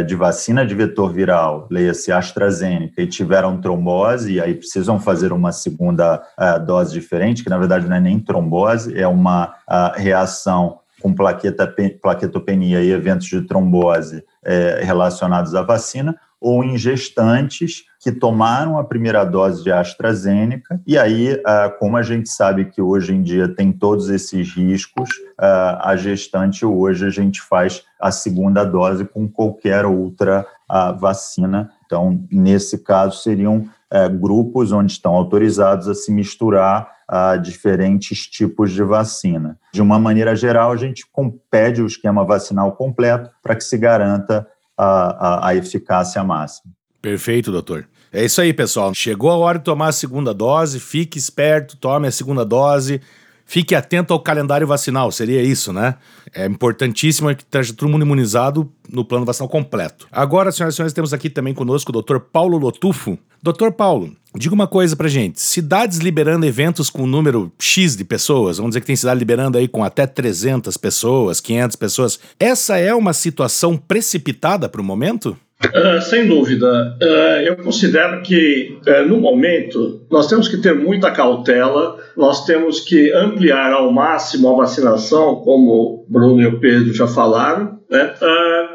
de 0.06 0.14
vacina 0.14 0.66
de 0.66 0.74
vetor 0.74 1.12
viral, 1.12 1.68
leia-se 1.70 2.10
AstraZeneca, 2.10 3.02
e 3.02 3.06
tiveram 3.06 3.60
trombose, 3.60 4.32
e 4.32 4.40
aí 4.40 4.54
precisam 4.54 4.98
fazer 4.98 5.32
uma 5.32 5.52
segunda 5.52 6.22
é, 6.38 6.58
dose 6.58 6.92
diferente, 6.92 7.44
que 7.44 7.50
na 7.50 7.58
verdade 7.58 7.86
não 7.86 7.96
é 7.96 8.00
nem 8.00 8.18
trombose, 8.18 8.98
é 8.98 9.06
uma 9.06 9.54
reação 9.94 10.80
com 11.00 11.12
plaqueta, 11.12 11.72
plaquetopenia 12.02 12.82
e 12.82 12.90
eventos 12.90 13.28
de 13.28 13.42
trombose 13.42 14.24
é, 14.44 14.80
relacionados 14.82 15.54
à 15.54 15.62
vacina, 15.62 16.18
ou 16.40 16.62
em 16.62 16.76
gestantes 16.78 17.84
que 18.00 18.12
tomaram 18.12 18.78
a 18.78 18.84
primeira 18.84 19.24
dose 19.24 19.64
de 19.64 19.72
AstraZeneca, 19.72 20.80
e 20.86 20.96
aí, 20.96 21.40
ah, 21.44 21.68
como 21.78 21.96
a 21.96 22.02
gente 22.02 22.28
sabe 22.28 22.66
que 22.66 22.80
hoje 22.80 23.12
em 23.12 23.22
dia 23.22 23.48
tem 23.48 23.72
todos 23.72 24.08
esses 24.08 24.54
riscos, 24.54 25.10
ah, 25.36 25.90
a 25.90 25.96
gestante 25.96 26.64
hoje 26.64 27.04
a 27.04 27.10
gente 27.10 27.40
faz 27.42 27.82
a 28.00 28.12
segunda 28.12 28.62
dose 28.64 29.04
com 29.04 29.28
qualquer 29.28 29.84
outra 29.84 30.46
ah, 30.68 30.92
vacina. 30.92 31.72
Então, 31.84 32.24
nesse 32.30 32.78
caso, 32.78 33.20
seriam 33.20 33.68
eh, 33.90 34.08
grupos 34.08 34.72
onde 34.72 34.92
estão 34.92 35.14
autorizados 35.14 35.88
a 35.88 35.94
se 35.94 36.12
misturar 36.12 36.90
a 37.08 37.36
diferentes 37.36 38.26
tipos 38.26 38.72
de 38.72 38.82
vacina. 38.82 39.58
De 39.72 39.80
uma 39.80 39.98
maneira 39.98 40.36
geral, 40.36 40.72
a 40.72 40.76
gente 40.76 41.04
pede 41.50 41.82
o 41.82 41.86
esquema 41.86 42.24
vacinal 42.24 42.72
completo 42.72 43.30
para 43.42 43.56
que 43.56 43.64
se 43.64 43.78
garanta 43.78 44.46
a, 44.76 44.86
a, 44.86 45.48
a 45.48 45.54
eficácia 45.54 46.22
máxima. 46.22 46.72
Perfeito, 47.00 47.50
doutor. 47.50 47.88
É 48.12 48.24
isso 48.24 48.40
aí, 48.40 48.52
pessoal. 48.52 48.92
Chegou 48.92 49.30
a 49.30 49.36
hora 49.36 49.58
de 49.58 49.64
tomar 49.64 49.88
a 49.88 49.92
segunda 49.92 50.34
dose, 50.34 50.80
fique 50.80 51.18
esperto, 51.18 51.76
tome 51.76 52.08
a 52.08 52.10
segunda 52.10 52.44
dose. 52.44 53.00
Fique 53.50 53.74
atento 53.74 54.12
ao 54.12 54.20
calendário 54.20 54.66
vacinal, 54.66 55.10
seria 55.10 55.42
isso, 55.42 55.72
né? 55.72 55.94
É 56.34 56.44
importantíssimo 56.44 57.34
que 57.34 57.42
esteja 57.42 57.72
todo 57.72 57.88
mundo 57.88 58.02
imunizado 58.02 58.70
no 58.92 59.06
plano 59.06 59.24
vacinal 59.24 59.48
completo. 59.48 60.06
Agora, 60.12 60.52
senhoras 60.52 60.74
e 60.74 60.76
senhores, 60.76 60.92
temos 60.92 61.14
aqui 61.14 61.30
também 61.30 61.54
conosco 61.54 61.90
o 61.90 62.02
Dr. 62.02 62.18
Paulo 62.18 62.58
Lotufo. 62.58 63.18
Dr. 63.42 63.70
Paulo, 63.74 64.14
diga 64.36 64.54
uma 64.54 64.66
coisa 64.66 64.94
pra 64.94 65.08
gente. 65.08 65.40
Cidades 65.40 65.96
liberando 65.96 66.44
eventos 66.44 66.90
com 66.90 67.06
número 67.06 67.50
X 67.58 67.96
de 67.96 68.04
pessoas, 68.04 68.58
vamos 68.58 68.72
dizer 68.72 68.82
que 68.82 68.86
tem 68.86 68.96
cidade 68.96 69.18
liberando 69.18 69.56
aí 69.56 69.66
com 69.66 69.82
até 69.82 70.06
300 70.06 70.76
pessoas, 70.76 71.40
500 71.40 71.74
pessoas. 71.76 72.20
Essa 72.38 72.76
é 72.76 72.94
uma 72.94 73.14
situação 73.14 73.78
precipitada 73.78 74.68
para 74.68 74.82
o 74.82 74.84
momento? 74.84 75.34
Uh, 75.64 76.00
sem 76.00 76.28
dúvida. 76.28 76.96
Uh, 77.02 77.42
eu 77.44 77.56
considero 77.56 78.22
que, 78.22 78.78
uh, 78.86 79.08
no 79.08 79.18
momento, 79.18 80.02
nós 80.08 80.28
temos 80.28 80.46
que 80.46 80.56
ter 80.58 80.72
muita 80.72 81.10
cautela, 81.10 81.96
nós 82.16 82.44
temos 82.44 82.78
que 82.80 83.12
ampliar 83.12 83.72
ao 83.72 83.92
máximo 83.92 84.48
a 84.48 84.56
vacinação, 84.56 85.36
como 85.36 86.06
Bruno 86.08 86.40
e 86.40 86.46
o 86.46 86.60
Pedro 86.60 86.94
já 86.94 87.08
falaram. 87.08 87.76
Né? 87.90 88.14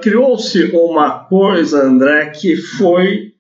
Criou-se 0.01 0.71
uma 0.73 1.19
coisa, 1.25 1.85
André, 1.85 2.31
que 2.31 2.57
foi 2.57 3.31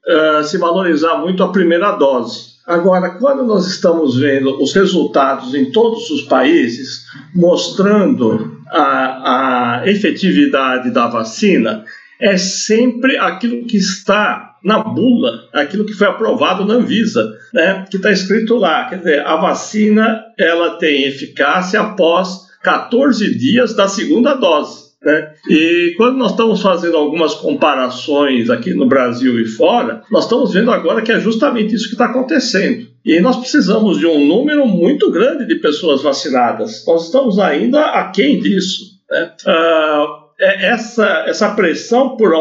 se 0.43 0.57
valorizar 0.57 1.17
muito 1.17 1.43
a 1.43 1.51
primeira 1.51 1.91
dose. 1.93 2.53
Agora, 2.65 3.09
quando 3.17 3.43
nós 3.43 3.67
estamos 3.67 4.17
vendo 4.17 4.61
os 4.61 4.73
resultados 4.73 5.53
em 5.53 5.71
todos 5.71 6.09
os 6.09 6.21
países 6.21 7.05
mostrando 7.35 8.57
a, 8.71 9.81
a 9.81 9.87
efetividade 9.87 10.91
da 10.91 11.07
vacina, 11.07 11.83
é 12.19 12.37
sempre 12.37 13.17
aquilo 13.17 13.65
que 13.65 13.77
está 13.77 14.55
na 14.63 14.79
bula, 14.79 15.49
aquilo 15.51 15.85
que 15.85 15.93
foi 15.93 16.07
aprovado 16.07 16.65
na 16.65 16.75
Anvisa, 16.75 17.37
né, 17.53 17.85
que 17.89 17.97
está 17.97 18.11
escrito 18.11 18.55
lá. 18.55 18.85
Quer 18.89 18.99
dizer, 18.99 19.25
a 19.25 19.35
vacina 19.35 20.23
ela 20.39 20.77
tem 20.77 21.03
eficácia 21.03 21.81
após 21.81 22.47
14 22.63 23.37
dias 23.37 23.75
da 23.75 23.87
segunda 23.87 24.33
dose. 24.35 24.83
Né? 25.03 25.33
E 25.49 25.93
quando 25.97 26.17
nós 26.17 26.31
estamos 26.31 26.61
fazendo 26.61 26.95
algumas 26.95 27.33
comparações 27.33 28.49
aqui 28.49 28.73
no 28.73 28.87
Brasil 28.87 29.37
e 29.39 29.45
fora, 29.45 30.01
nós 30.09 30.23
estamos 30.23 30.53
vendo 30.53 30.71
agora 30.71 31.01
que 31.01 31.11
é 31.11 31.19
justamente 31.19 31.75
isso 31.75 31.87
que 31.87 31.95
está 31.95 32.05
acontecendo. 32.05 32.87
E 33.03 33.19
nós 33.19 33.35
precisamos 33.35 33.99
de 33.99 34.05
um 34.07 34.25
número 34.25 34.65
muito 34.65 35.11
grande 35.11 35.45
de 35.45 35.55
pessoas 35.55 36.01
vacinadas. 36.01 36.85
Nós 36.87 37.05
estamos 37.05 37.37
ainda 37.37 37.81
aquém 37.87 38.39
disso. 38.39 38.93
Né? 39.11 39.33
Uh, 39.45 40.22
essa, 40.39 41.25
essa 41.27 41.53
pressão 41.53 42.15
por, 42.17 42.31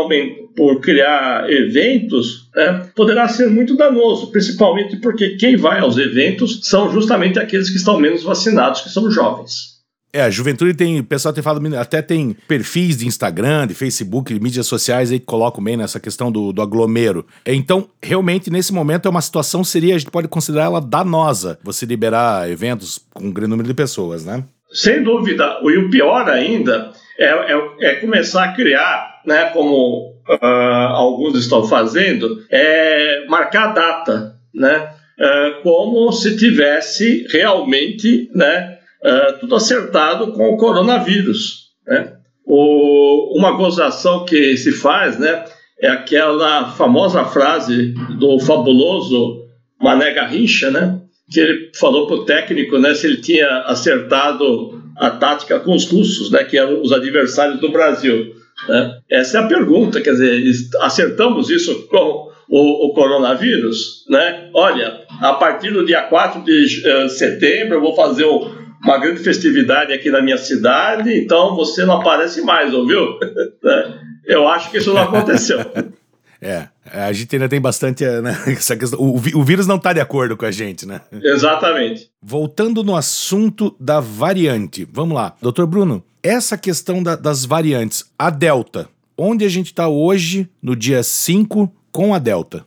por 0.57 0.81
criar 0.81 1.51
eventos 1.51 2.49
né, 2.55 2.89
poderá 2.95 3.29
ser 3.29 3.49
muito 3.49 3.77
danoso, 3.77 4.31
principalmente 4.31 4.97
porque 4.97 5.37
quem 5.37 5.57
vai 5.57 5.81
aos 5.81 5.97
eventos 5.97 6.61
são 6.65 6.91
justamente 6.91 7.39
aqueles 7.39 7.71
que 7.71 7.77
estão 7.77 7.99
menos 7.99 8.23
vacinados, 8.23 8.81
que 8.81 8.91
são 8.91 9.11
jovens. 9.11 9.73
É, 10.15 10.21
a 10.21 10.29
juventude 10.29 10.75
tem, 10.75 11.01
o 11.01 11.05
pessoal 11.05 11.33
tem 11.33 11.43
falado, 11.43 11.75
até 11.75 12.03
tem 12.03 12.37
perfis 12.47 12.99
de 12.99 13.07
Instagram, 13.07 13.67
de 13.67 13.73
Facebook, 13.73 14.33
de 14.33 14.39
mídias 14.39 14.67
sociais 14.67 15.11
aí 15.11 15.19
que 15.19 15.25
colocam 15.25 15.65
bem 15.65 15.75
nessa 15.75 15.99
questão 15.99 16.31
do, 16.31 16.53
do 16.53 16.61
aglomero. 16.61 17.25
Então, 17.47 17.89
realmente, 18.03 18.51
nesse 18.51 18.75
momento, 18.75 19.07
é 19.07 19.11
uma 19.11 19.23
situação, 19.23 19.65
seria, 19.65 19.95
a 19.95 19.99
gente 19.99 20.11
pode 20.11 20.29
considerar 20.29 20.65
ela 20.65 20.83
danosa, 20.83 21.59
você 21.65 21.87
liberar 21.87 22.51
eventos 22.51 23.01
com 23.15 23.25
um 23.25 23.33
grande 23.33 23.51
número 23.51 23.67
de 23.67 23.75
pessoas, 23.75 24.27
né? 24.27 24.45
Sem 24.71 25.03
dúvida. 25.03 25.59
E 25.63 25.79
o 25.79 25.89
pior 25.89 26.29
ainda 26.29 26.93
é, 27.19 27.25
é, 27.27 27.73
é 27.81 27.95
começar 27.97 28.45
a 28.45 28.53
criar, 28.53 29.21
né, 29.27 29.47
como 29.47 30.13
uh, 30.29 30.45
alguns 30.45 31.39
estão 31.39 31.65
fazendo, 31.65 32.43
é 32.51 33.25
marcar 33.29 33.75
data, 33.75 34.35
né, 34.55 34.91
uh, 35.19 35.63
como 35.63 36.11
se 36.13 36.37
tivesse 36.37 37.27
realmente, 37.31 38.31
né, 38.35 38.79
uh, 39.05 39.39
tudo 39.41 39.57
acertado 39.57 40.33
com 40.33 40.51
o 40.51 40.57
coronavírus, 40.57 41.71
né. 41.87 42.15
O, 42.45 43.39
uma 43.39 43.53
gozação 43.53 44.25
que 44.25 44.57
se 44.57 44.73
faz, 44.73 45.19
né, 45.19 45.45
é 45.81 45.89
aquela 45.89 46.71
famosa 46.73 47.25
frase 47.25 47.95
do 48.19 48.39
fabuloso 48.41 49.43
Mané 49.81 50.13
Garrincha, 50.13 50.71
né, 50.71 51.01
que 51.31 51.41
ele 51.41 51.71
falou 51.79 52.07
para 52.07 52.17
o 52.17 52.25
técnico, 52.25 52.79
né, 52.79 52.95
se 52.95 53.07
ele 53.07 53.19
tinha 53.19 53.61
acertado 53.61 54.82
a 54.97 55.11
tática 55.11 55.59
com 55.61 55.75
os 55.75 55.85
russos, 55.91 56.31
né, 56.31 56.45
que 56.45 56.59
eram 56.59 56.81
os 56.83 56.93
adversários 56.93 57.61
do 57.61 57.71
Brasil. 57.71 58.35
Né? 58.69 58.99
Essa 59.11 59.39
é 59.39 59.41
a 59.41 59.47
pergunta, 59.47 60.01
quer 60.01 60.13
dizer, 60.13 60.43
acertamos 60.81 61.51
isso 61.51 61.87
com 61.89 62.31
o, 62.49 62.87
o, 62.87 62.95
coronavírus? 62.95 64.05
Né? 64.09 64.51
Olha, 64.55 65.01
a 65.21 65.33
partir 65.35 65.73
do 65.73 65.85
dia 65.85 66.03
4 66.03 66.43
de 66.43 66.83
uh, 66.87 67.09
setembro 67.09 67.77
eu 67.77 67.81
vou 67.81 67.97
fazer 67.97 68.25
o, 68.25 68.51
uma 68.85 68.99
grande 68.99 69.21
festividade 69.21 69.93
aqui 69.93 70.11
na 70.11 70.21
minha 70.21 70.39
cidade, 70.39 71.17
então 71.17 71.57
você 71.57 71.85
não 71.85 72.01
aparece 72.01 72.43
mais, 72.43 72.73
ouviu? 72.75 73.19
Né? 73.63 74.01
eu 74.25 74.49
acho 74.49 74.71
que 74.71 74.79
isso 74.79 74.93
não 74.93 75.03
aconteceu. 75.03 75.59
É, 76.45 76.67
a 76.93 77.13
gente 77.13 77.37
ainda 77.37 77.49
tem 77.49 77.61
bastante, 77.61 78.05
né, 78.05 78.37
essa 78.51 78.77
questão, 78.77 78.99
o, 78.99 79.15
o 79.15 79.45
vírus 79.45 79.65
não 79.65 79.77
está 79.77 79.93
de 79.93 80.01
acordo 80.01 80.37
com 80.37 80.45
a 80.45 80.51
gente, 80.51 80.85
né? 80.85 81.01
Exatamente. 81.13 82.11
Voltando 82.21 82.83
no 82.83 82.97
assunto 82.97 83.77
da 83.79 84.01
variante, 84.01 84.87
vamos 84.93 85.15
lá. 85.15 85.37
Doutor 85.41 85.69
Bruno, 85.69 86.03
essa 86.21 86.59
questão 86.59 87.01
da, 87.01 87.15
das 87.15 87.45
variantes, 87.45 88.05
a 88.19 88.29
Delta, 88.29 88.89
onde 89.17 89.45
a 89.45 89.49
gente 89.49 89.67
está 89.67 89.87
hoje, 89.87 90.51
no 90.61 90.75
dia 90.75 91.05
5, 91.05 91.73
com 91.93 92.13
a 92.13 92.19
Delta? 92.19 92.67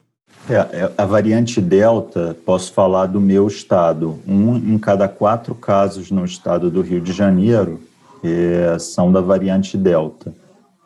É, 0.50 0.53
é, 0.53 0.91
a 0.98 1.05
variante 1.05 1.60
Delta, 1.60 2.38
posso 2.46 2.72
falar 2.72 3.08
do 3.08 3.20
meu 3.20 3.46
estado. 3.48 4.20
Um 4.25 4.55
em 4.55 4.77
cada 4.77 5.08
quatro 5.10 5.53
casos 5.53 6.12
no 6.12 6.24
estado 6.24 6.72
do 6.72 6.82
Rio 6.82 7.01
de 7.01 7.12
Janeiro 7.12 7.82
é, 8.24 8.77
são 8.79 9.12
da 9.12 9.20
variante 9.20 9.75
Delta. 9.77 10.34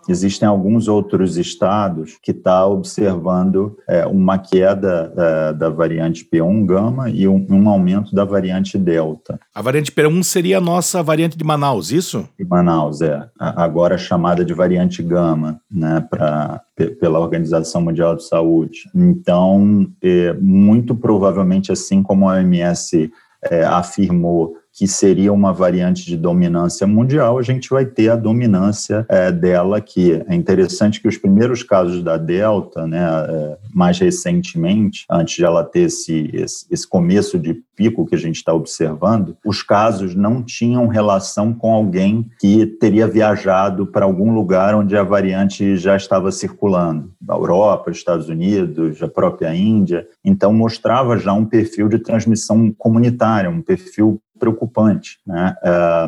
Existem 0.09 0.47
alguns 0.47 0.87
outros 0.87 1.37
estados 1.37 2.17
que 2.21 2.31
estão 2.31 2.49
tá 2.49 2.65
observando 2.65 3.77
é, 3.87 4.07
uma 4.07 4.39
queda 4.39 5.13
é, 5.15 5.53
da 5.53 5.69
variante 5.69 6.27
P1 6.27 6.65
gama 6.65 7.09
e 7.11 7.27
um, 7.27 7.45
um, 7.47 7.69
aumento 7.69 8.15
da 8.15 8.25
variante 8.25 8.75
Delta. 8.75 9.39
A 9.53 9.61
variante 9.61 9.91
P1 9.91 10.23
seria 10.23 10.57
a 10.57 10.61
nossa 10.61 11.03
variante 11.03 11.37
de 11.37 11.43
Manaus, 11.43 11.91
isso? 11.91 12.27
De 12.39 12.43
Manaus, 12.43 13.01
é. 13.01 13.29
Agora 13.37 13.99
chamada 13.99 14.43
de 14.43 14.53
variante 14.53 15.03
gama, 15.03 15.61
né, 15.69 16.03
pra, 16.09 16.61
pela 16.99 17.19
Organização 17.19 17.81
Mundial 17.81 18.15
de 18.15 18.23
Saúde. 18.27 18.89
Então, 18.95 19.87
é, 20.01 20.33
muito 20.33 20.95
provavelmente, 20.95 21.71
assim 21.71 22.01
como 22.01 22.27
a 22.27 22.33
OMS 22.33 23.11
é, 23.43 23.63
afirmou 23.63 24.55
que 24.73 24.87
seria 24.87 25.33
uma 25.33 25.51
variante 25.51 26.05
de 26.05 26.15
dominância 26.15 26.87
mundial, 26.87 27.37
a 27.37 27.41
gente 27.41 27.69
vai 27.69 27.85
ter 27.85 28.09
a 28.09 28.15
dominância 28.15 29.05
é, 29.09 29.31
dela 29.31 29.77
aqui. 29.77 30.23
É 30.27 30.35
interessante 30.35 31.01
que 31.01 31.07
os 31.07 31.17
primeiros 31.17 31.63
casos 31.63 32.01
da 32.03 32.17
Delta, 32.17 32.87
né, 32.87 33.05
é, 33.27 33.57
mais 33.73 33.99
recentemente, 33.99 35.05
antes 35.09 35.35
de 35.35 35.43
ela 35.43 35.63
ter 35.63 35.81
esse, 35.81 36.29
esse, 36.33 36.65
esse 36.71 36.87
começo 36.87 37.37
de 37.37 37.61
pico 37.75 38.05
que 38.05 38.15
a 38.15 38.17
gente 38.17 38.35
está 38.35 38.53
observando, 38.53 39.37
os 39.45 39.63
casos 39.63 40.13
não 40.13 40.43
tinham 40.43 40.87
relação 40.87 41.53
com 41.53 41.73
alguém 41.73 42.29
que 42.39 42.65
teria 42.65 43.07
viajado 43.07 43.87
para 43.87 44.05
algum 44.05 44.33
lugar 44.33 44.75
onde 44.75 44.97
a 44.97 45.03
variante 45.03 45.77
já 45.77 45.95
estava 45.95 46.31
circulando, 46.31 47.11
a 47.27 47.35
Europa, 47.35 47.91
Estados 47.91 48.27
Unidos, 48.27 49.01
a 49.01 49.07
própria 49.07 49.55
Índia. 49.55 50.05
Então 50.23 50.51
mostrava 50.53 51.17
já 51.17 51.31
um 51.31 51.45
perfil 51.45 51.87
de 51.87 51.99
transmissão 51.99 52.73
comunitária, 52.77 53.49
um 53.49 53.61
perfil 53.61 54.21
preocupante. 54.39 55.19
Né? 55.27 55.55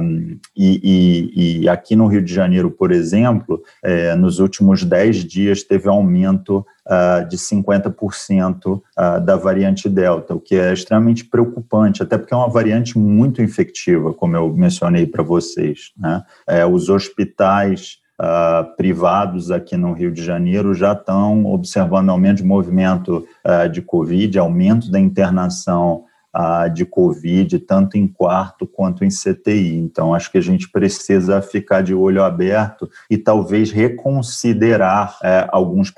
Um, 0.01 0.39
e, 0.55 0.81
e, 1.35 1.61
e, 1.63 1.69
aqui 1.69 1.95
no 1.95 2.07
Rio 2.07 2.21
de 2.21 2.33
Janeiro, 2.33 2.71
por 2.71 2.91
exemplo, 2.91 3.61
é, 3.83 4.15
nos 4.15 4.39
últimos 4.39 4.83
10 4.83 5.25
dias 5.25 5.63
teve 5.63 5.89
aumento 5.89 6.65
uh, 6.87 7.27
de 7.27 7.37
50% 7.37 8.65
uh, 8.65 8.81
da 9.23 9.35
variante 9.35 9.89
Delta, 9.89 10.33
o 10.33 10.39
que 10.39 10.55
é 10.55 10.73
extremamente 10.73 11.25
preocupante, 11.25 12.01
até 12.01 12.17
porque 12.17 12.33
é 12.33 12.37
uma 12.37 12.49
variante 12.49 12.97
muito 12.97 13.41
infectiva, 13.41 14.13
como 14.13 14.35
eu 14.35 14.51
mencionei 14.53 15.05
para 15.05 15.23
vocês. 15.23 15.91
Né? 15.97 16.23
É, 16.47 16.65
os 16.65 16.89
hospitais 16.89 17.99
Uh, 18.21 18.75
privados 18.77 19.49
aqui 19.49 19.75
no 19.75 19.93
Rio 19.93 20.11
de 20.11 20.23
Janeiro 20.23 20.75
já 20.75 20.91
estão 20.91 21.43
observando 21.47 22.11
aumento 22.11 22.37
de 22.37 22.43
movimento 22.43 23.27
uh, 23.43 23.67
de 23.67 23.81
Covid, 23.81 24.37
aumento 24.37 24.91
da 24.91 24.99
internação 24.99 26.03
de 26.73 26.85
Covid, 26.85 27.59
tanto 27.59 27.97
em 27.97 28.07
quarto 28.07 28.65
quanto 28.65 29.03
em 29.03 29.09
CTI. 29.09 29.75
Então, 29.77 30.13
acho 30.13 30.31
que 30.31 30.37
a 30.37 30.41
gente 30.41 30.69
precisa 30.71 31.41
ficar 31.41 31.81
de 31.81 31.93
olho 31.93 32.23
aberto 32.23 32.89
e 33.09 33.17
talvez 33.17 33.71
reconsiderar 33.71 35.17
é, 35.23 35.47
alguns 35.51 35.91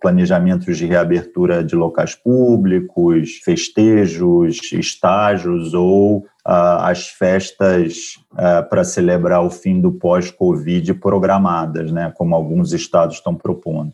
planejamentos 0.00 0.76
de 0.76 0.86
reabertura 0.86 1.64
de 1.64 1.74
locais 1.74 2.14
públicos, 2.14 3.40
festejos, 3.44 4.60
estágios 4.72 5.74
ou 5.74 6.26
as 6.44 7.06
festas 7.06 8.18
uh, 8.32 8.68
para 8.68 8.82
celebrar 8.82 9.44
o 9.44 9.50
fim 9.50 9.80
do 9.80 9.92
pós-Covid 9.92 10.94
programadas, 10.94 11.92
né, 11.92 12.12
como 12.16 12.34
alguns 12.34 12.72
estados 12.72 13.16
estão 13.16 13.34
propondo. 13.34 13.92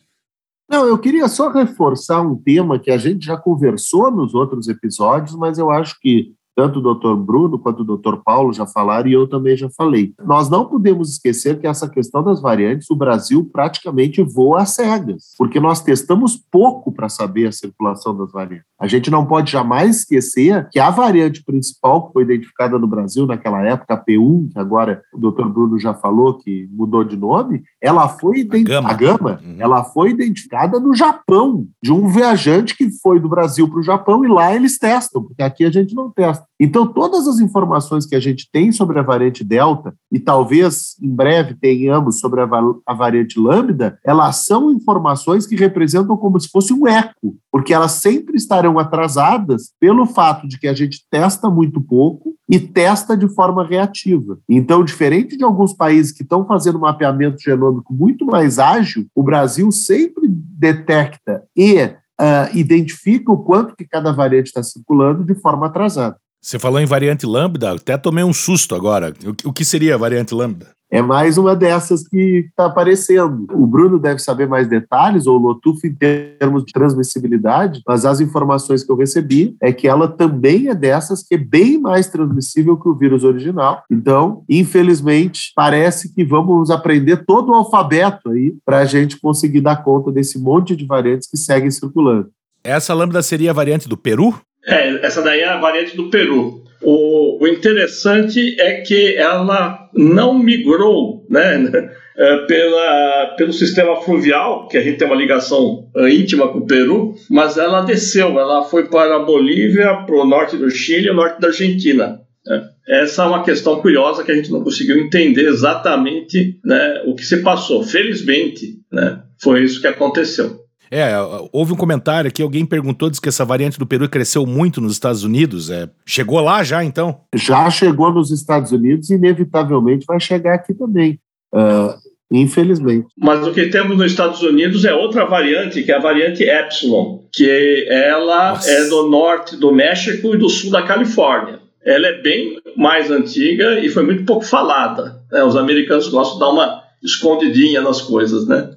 Não, 0.69 0.87
eu 0.87 0.99
queria 0.99 1.29
só 1.29 1.51
reforçar 1.51 2.21
um 2.21 2.37
tema 2.37 2.79
que 2.79 2.91
a 2.91 2.99
gente 2.99 3.25
já 3.25 3.39
conversou 3.39 4.11
nos 4.11 4.35
outros 4.35 4.69
episódios, 4.69 5.35
mas 5.35 5.59
eu 5.59 5.71
acho 5.71 5.99
que 5.99 6.35
tanto 6.59 6.81
o 6.81 6.95
Dr. 6.95 7.15
Bruno 7.15 7.57
quanto 7.57 7.83
o 7.83 7.97
Dr. 7.97 8.17
Paulo 8.17 8.53
já 8.53 8.67
falaram 8.67 9.09
e 9.09 9.12
eu 9.12 9.29
também 9.29 9.57
já 9.57 9.71
falei. 9.71 10.12
Nós 10.25 10.50
não 10.50 10.65
podemos 10.65 11.09
esquecer 11.09 11.61
que 11.61 11.69
essa 11.69 11.88
questão 11.88 12.21
das 12.21 12.43
variantes, 12.43 12.91
o 12.91 12.97
Brasil 12.97 13.49
praticamente 13.53 14.21
voa 14.25 14.62
às 14.62 14.71
cegas, 14.71 15.35
porque 15.38 15.61
nós 15.61 15.81
testamos 15.81 16.37
pouco 16.37 16.91
para 16.91 17.09
saber 17.09 17.47
a 17.47 17.53
circulação 17.53 18.17
das 18.17 18.33
variantes. 18.33 18.67
A 18.77 18.88
gente 18.88 19.09
não 19.09 19.25
pode 19.25 19.53
jamais 19.53 19.99
esquecer 19.99 20.69
que 20.73 20.81
a 20.81 20.91
variante 20.91 21.45
principal 21.45 22.09
que 22.09 22.15
foi 22.15 22.25
identificada 22.25 22.77
no 22.77 22.88
Brasil 22.88 23.25
naquela 23.25 23.65
época, 23.65 23.95
a 23.95 24.05
P1, 24.05 24.50
que 24.53 24.59
agora 24.59 25.00
o 25.15 25.31
Dr. 25.31 25.47
Bruno 25.47 25.79
já 25.79 25.95
falou 25.95 26.38
que 26.38 26.69
mudou 26.73 27.05
de 27.05 27.17
nome, 27.17 27.62
ela 27.81 28.09
foi 28.09 28.41
identificada, 28.41 28.88
a 28.88 28.95
gama, 28.95 29.41
uhum. 29.45 29.57
ela 29.61 29.85
foi 29.85 30.11
identificada 30.11 30.81
no 30.81 30.93
Japão, 30.93 31.69
de 31.81 31.93
um 31.93 32.09
viajante 32.09 32.77
que 32.77 32.91
foi 33.00 33.21
do 33.21 33.29
Brasil 33.29 33.69
para 33.69 33.79
o 33.79 33.83
Japão 33.85 34.25
e 34.25 34.29
lá 34.29 34.53
eles 34.53 34.77
testam, 34.77 35.23
porque 35.23 35.43
aqui 35.43 35.65
a 35.65 35.71
gente 35.71 35.95
não 35.95 36.11
testa. 36.11 36.48
Então, 36.61 36.87
todas 36.93 37.28
as 37.28 37.38
informações 37.38 38.05
que 38.05 38.17
a 38.17 38.21
gente 38.21 38.49
tem 38.50 38.73
sobre 38.73 38.99
a 38.99 39.02
variante 39.02 39.45
Delta, 39.45 39.95
e 40.11 40.19
talvez 40.19 40.97
em 41.00 41.14
breve 41.14 41.55
tenhamos 41.55 42.19
sobre 42.19 42.40
a, 42.40 42.49
a 42.85 42.95
variante 42.95 43.38
Lambda, 43.38 43.99
elas 44.05 44.45
são 44.45 44.73
informações 44.73 45.47
que 45.47 45.55
representam 45.55 46.17
como 46.17 46.38
se 46.40 46.49
fosse 46.49 46.73
um 46.73 46.87
eco, 46.88 47.37
porque 47.52 47.73
elas 47.73 47.93
sempre 47.93 48.37
estarão 48.37 48.78
atrasadas 48.78 49.73
pelo 49.78 50.05
fato 50.05 50.49
de 50.49 50.59
que 50.59 50.67
a 50.67 50.75
gente 50.75 51.07
testa 51.09 51.49
muito 51.49 51.81
pouco 51.81 52.35
e 52.49 52.59
testa 52.59 53.17
de 53.17 53.28
forma 53.28 53.64
reativa. 53.64 54.38
Então, 54.49 54.85
diferente 54.85 55.37
de 55.37 55.45
alguns 55.45 55.73
países 55.73 56.11
que 56.11 56.23
estão 56.23 56.45
fazendo 56.45 56.81
mapeamento 56.81 57.40
genômico 57.40 57.95
muito 57.95 58.26
mais 58.26 58.59
ágil, 58.59 59.07
o 59.14 59.23
Brasil 59.23 59.71
sempre 59.71 60.26
detecta 60.28 61.45
e 61.57 61.85
uh, 61.85 62.57
identifica 62.57 63.31
o 63.31 63.38
quanto 63.38 63.77
que 63.77 63.87
cada 63.87 64.12
variante 64.12 64.46
está 64.46 64.62
circulando 64.62 65.25
de 65.25 65.35
forma 65.35 65.66
atrasada. 65.66 66.16
Você 66.40 66.59
falou 66.59 66.81
em 66.81 66.87
variante 66.87 67.27
lambda, 67.27 67.72
até 67.72 67.96
tomei 67.96 68.22
um 68.22 68.33
susto 68.33 68.74
agora. 68.74 69.12
O 69.44 69.53
que 69.53 69.64
seria 69.64 69.94
a 69.94 69.98
variante 69.98 70.35
lambda? 70.35 70.68
É 70.90 71.03
mais 71.03 71.37
uma 71.37 71.55
dessas 71.55 72.09
que 72.09 72.46
está 72.48 72.64
aparecendo. 72.64 73.46
O 73.53 73.66
Bruno 73.66 73.98
deve 73.98 74.20
saber 74.20 74.48
mais 74.48 74.66
detalhes, 74.66 75.27
ou 75.27 75.37
o 75.37 75.38
Lotufo, 75.38 75.87
em 75.87 75.94
termos 75.94 76.64
de 76.64 76.72
transmissibilidade, 76.72 77.83
mas 77.87 78.07
as 78.07 78.20
informações 78.20 78.83
que 78.83 78.90
eu 78.90 78.96
recebi 78.96 79.55
é 79.61 79.70
que 79.70 79.87
ela 79.87 80.09
também 80.09 80.68
é 80.68 80.74
dessas 80.74 81.22
que 81.22 81.35
é 81.35 81.38
bem 81.38 81.79
mais 81.79 82.07
transmissível 82.09 82.79
que 82.79 82.88
o 82.88 82.94
vírus 82.94 83.22
original. 83.22 83.83
Então, 83.90 84.44
infelizmente, 84.48 85.53
parece 85.55 86.14
que 86.14 86.24
vamos 86.24 86.70
aprender 86.70 87.27
todo 87.27 87.51
o 87.51 87.55
alfabeto 87.55 88.31
aí 88.31 88.55
para 88.64 88.79
a 88.79 88.85
gente 88.87 89.20
conseguir 89.20 89.61
dar 89.61 89.85
conta 89.85 90.11
desse 90.11 90.38
monte 90.38 90.74
de 90.74 90.87
variantes 90.87 91.29
que 91.29 91.37
seguem 91.37 91.70
circulando. 91.70 92.31
Essa 92.64 92.94
lambda 92.94 93.22
seria 93.22 93.51
a 93.51 93.55
variante 93.55 93.88
do 93.88 93.96
Peru? 93.96 94.35
É, 94.68 95.07
essa 95.07 95.22
daí 95.22 95.40
é 95.40 95.48
a 95.48 95.59
variante 95.59 95.96
do 95.96 96.11
Peru. 96.11 96.62
O, 96.83 97.42
o 97.42 97.48
interessante 97.48 98.54
é 98.61 98.83
que 98.83 99.16
ela 99.16 99.88
não 99.94 100.38
migrou 100.38 101.26
né, 101.28 101.90
é, 102.16 102.37
pela, 102.46 103.35
pelo 103.37 103.52
sistema 103.52 103.96
fluvial, 104.02 104.68
que 104.68 104.76
a 104.76 104.83
gente 104.83 104.98
tem 104.98 105.09
uma 105.09 105.16
ligação 105.16 105.88
é, 105.96 106.11
íntima 106.11 106.48
com 106.48 106.59
o 106.59 106.66
Peru, 106.66 107.14
mas 107.31 107.57
ela 107.57 107.81
desceu, 107.81 108.38
ela 108.38 108.62
foi 108.62 108.85
para 108.88 109.16
a 109.16 109.24
Bolívia, 109.24 110.04
para 110.07 110.14
o 110.14 110.26
norte 110.26 110.57
do 110.57 110.70
Chile 110.70 111.07
e 111.07 111.11
o 111.11 111.14
norte 111.14 111.40
da 111.40 111.48
Argentina. 111.48 112.20
Né. 112.46 112.68
Essa 112.87 113.22
é 113.22 113.26
uma 113.26 113.42
questão 113.42 113.81
curiosa 113.81 114.22
que 114.22 114.31
a 114.31 114.35
gente 114.35 114.52
não 114.52 114.62
conseguiu 114.62 114.98
entender 114.98 115.46
exatamente 115.46 116.59
né, 116.64 117.02
o 117.07 117.14
que 117.14 117.24
se 117.24 117.38
passou. 117.38 117.83
Felizmente, 117.83 118.76
né, 118.92 119.20
foi 119.40 119.64
isso 119.64 119.81
que 119.81 119.87
aconteceu. 119.87 120.67
É, 120.90 121.12
houve 121.53 121.72
um 121.72 121.77
comentário 121.77 122.29
aqui, 122.29 122.42
alguém 122.42 122.64
perguntou, 122.64 123.11
disse 123.11 123.20
que 123.20 123.29
essa 123.29 123.44
variante 123.44 123.79
do 123.79 123.87
Peru 123.87 124.09
cresceu 124.09 124.46
muito 124.46 124.81
nos 124.81 124.92
Estados 124.92 125.22
Unidos. 125.24 125.70
É, 125.70 125.88
chegou 126.07 126.40
lá 126.40 126.62
já, 126.64 126.85
então? 126.85 127.20
Já 127.35 127.70
chegou 127.70 128.12
nos 128.12 128.31
Estados 128.31 128.72
Unidos 128.72 129.11
e 129.11 129.14
inevitavelmente 129.14 130.07
vai 130.07 130.20
chegar 130.20 130.55
aqui 130.55 130.74
também. 130.74 131.18
Uh, 131.53 131.94
infelizmente. 132.31 133.07
Mas 133.16 133.46
o 133.46 133.53
que 133.53 133.66
temos 133.66 133.96
nos 133.96 134.11
Estados 134.11 134.42
Unidos 134.42 134.85
é 134.85 134.94
outra 134.94 135.24
variante, 135.24 135.83
que 135.83 135.92
é 135.92 135.96
a 135.96 136.01
variante 136.01 136.42
Epsilon, 136.42 137.20
que 137.33 137.87
ela 137.88 138.51
Nossa. 138.51 138.70
é 138.70 138.88
do 138.88 139.09
norte 139.09 139.57
do 139.57 139.72
México 139.72 140.35
e 140.35 140.38
do 140.38 140.48
sul 140.48 140.70
da 140.70 140.83
Califórnia. 140.83 141.61
Ela 141.85 142.09
é 142.09 142.20
bem 142.20 142.59
mais 142.77 143.11
antiga 143.11 143.81
e 143.81 143.88
foi 143.88 144.03
muito 144.03 144.24
pouco 144.24 144.44
falada. 144.44 145.22
Né? 145.33 145.42
Os 145.42 145.57
americanos 145.57 146.09
gostam 146.09 146.35
de 146.35 146.40
dar 146.40 146.51
uma 146.51 146.83
escondidinha 147.03 147.81
nas 147.81 148.03
coisas, 148.03 148.46
né? 148.46 148.70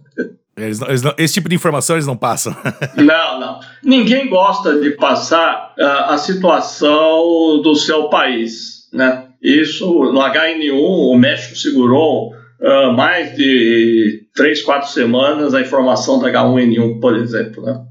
Eles 0.56 0.80
não, 0.80 0.88
eles 0.90 1.02
não, 1.02 1.14
esse 1.18 1.34
tipo 1.34 1.48
de 1.48 1.56
informação 1.56 1.96
eles 1.96 2.08
não 2.08 2.18
passam. 2.18 2.56
não, 2.98 3.40
não. 3.40 3.60
Ninguém 3.84 4.30
gosta 4.30 4.80
de 4.80 4.92
passar 4.92 5.74
uh, 5.80 6.12
a 6.12 6.18
situação 6.18 7.62
do 7.62 7.76
seu 7.76 8.10
país. 8.10 8.88
Né? 8.94 9.28
Isso, 9.42 9.86
no 10.12 10.20
HN1, 10.20 10.74
o 10.74 11.16
México 11.16 11.56
segurou 11.56 12.34
uh, 12.60 12.92
mais 12.94 13.36
de 13.36 14.24
três, 14.36 14.62
quatro 14.62 14.90
semanas 14.90 15.54
a 15.54 15.62
informação 15.62 16.20
da 16.20 16.30
H1N1, 16.30 17.00
por 17.00 17.16
exemplo. 17.16 17.64
Né? 17.64 17.82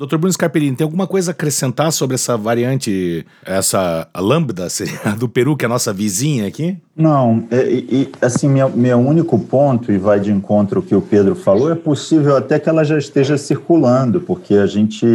Doutor 0.00 0.16
Bruno 0.16 0.32
Scarpellini, 0.32 0.74
tem 0.74 0.82
alguma 0.82 1.06
coisa 1.06 1.30
a 1.30 1.32
acrescentar 1.32 1.92
sobre 1.92 2.14
essa 2.14 2.34
variante, 2.34 3.26
essa 3.44 4.08
lambda 4.16 4.66
do 5.18 5.28
Peru, 5.28 5.54
que 5.54 5.62
é 5.62 5.66
a 5.66 5.68
nossa 5.68 5.92
vizinha 5.92 6.46
aqui? 6.46 6.78
Não, 6.96 7.46
e, 7.52 7.86
e 7.90 8.12
assim, 8.22 8.48
meu, 8.48 8.70
meu 8.70 8.98
único 8.98 9.38
ponto, 9.38 9.92
e 9.92 9.98
vai 9.98 10.18
de 10.18 10.32
encontro 10.32 10.78
ao 10.78 10.82
que 10.82 10.94
o 10.94 11.02
Pedro 11.02 11.34
falou, 11.34 11.70
é 11.70 11.74
possível 11.74 12.34
até 12.34 12.58
que 12.58 12.66
ela 12.66 12.82
já 12.82 12.96
esteja 12.96 13.36
circulando, 13.36 14.22
porque 14.22 14.54
a 14.54 14.66
gente 14.66 15.06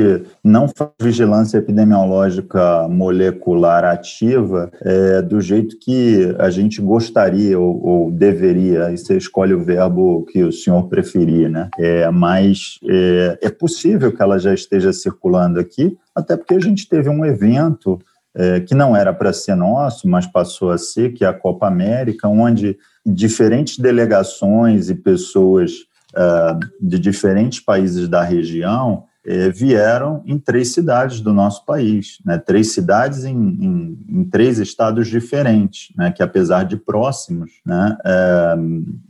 não 0.45 0.67
faz 0.67 0.91
vigilância 1.01 1.57
epidemiológica 1.57 2.87
molecular 2.87 3.83
ativa 3.83 4.71
é, 4.83 5.19
do 5.23 5.41
jeito 5.41 5.75
que 5.79 6.35
a 6.37 6.51
gente 6.51 6.79
gostaria 6.79 7.59
ou, 7.59 7.83
ou, 7.83 8.11
deveria, 8.11 8.85
aí 8.85 8.97
você 8.97 9.17
escolhe 9.17 9.55
o 9.55 9.63
verbo 9.63 10.23
que 10.25 10.43
o 10.43 10.51
senhor 10.51 10.87
preferir, 10.87 11.49
né? 11.49 11.67
É, 11.79 12.11
mas 12.11 12.77
é, 12.87 13.39
é 13.41 13.49
possível 13.49 14.15
que 14.15 14.21
ela 14.21 14.37
já 14.37 14.53
esteja 14.53 14.93
circulando 14.93 15.59
aqui, 15.59 15.97
até 16.13 16.37
porque 16.37 16.53
a 16.53 16.59
gente 16.59 16.87
teve 16.87 17.09
um 17.09 17.25
evento 17.25 17.99
é, 18.35 18.59
que 18.59 18.75
não 18.75 18.95
era 18.95 19.11
para 19.11 19.33
ser 19.33 19.55
nosso, 19.55 20.07
mas 20.07 20.27
passou 20.27 20.69
a 20.69 20.77
ser, 20.77 21.13
que 21.13 21.25
é 21.25 21.27
a 21.27 21.33
Copa 21.33 21.65
América, 21.65 22.27
onde 22.27 22.77
diferentes 23.03 23.79
delegações 23.79 24.91
e 24.91 24.95
pessoas 24.95 25.71
uh, 26.13 26.59
de 26.79 26.99
diferentes 26.99 27.59
países 27.59 28.07
da 28.07 28.23
região 28.23 29.05
eh, 29.25 29.49
vieram 29.49 30.21
em 30.25 30.37
três 30.37 30.73
cidades 30.73 31.21
do 31.21 31.33
nosso 31.33 31.65
país, 31.65 32.19
né? 32.25 32.37
três 32.37 32.73
cidades 32.73 33.25
em, 33.25 33.35
em, 33.35 33.97
em 34.07 34.23
três 34.25 34.59
estados 34.59 35.07
diferentes, 35.07 35.93
né? 35.97 36.11
que 36.11 36.21
apesar 36.21 36.63
de 36.63 36.77
próximos, 36.77 37.51
né? 37.65 37.97
É, 38.05 38.55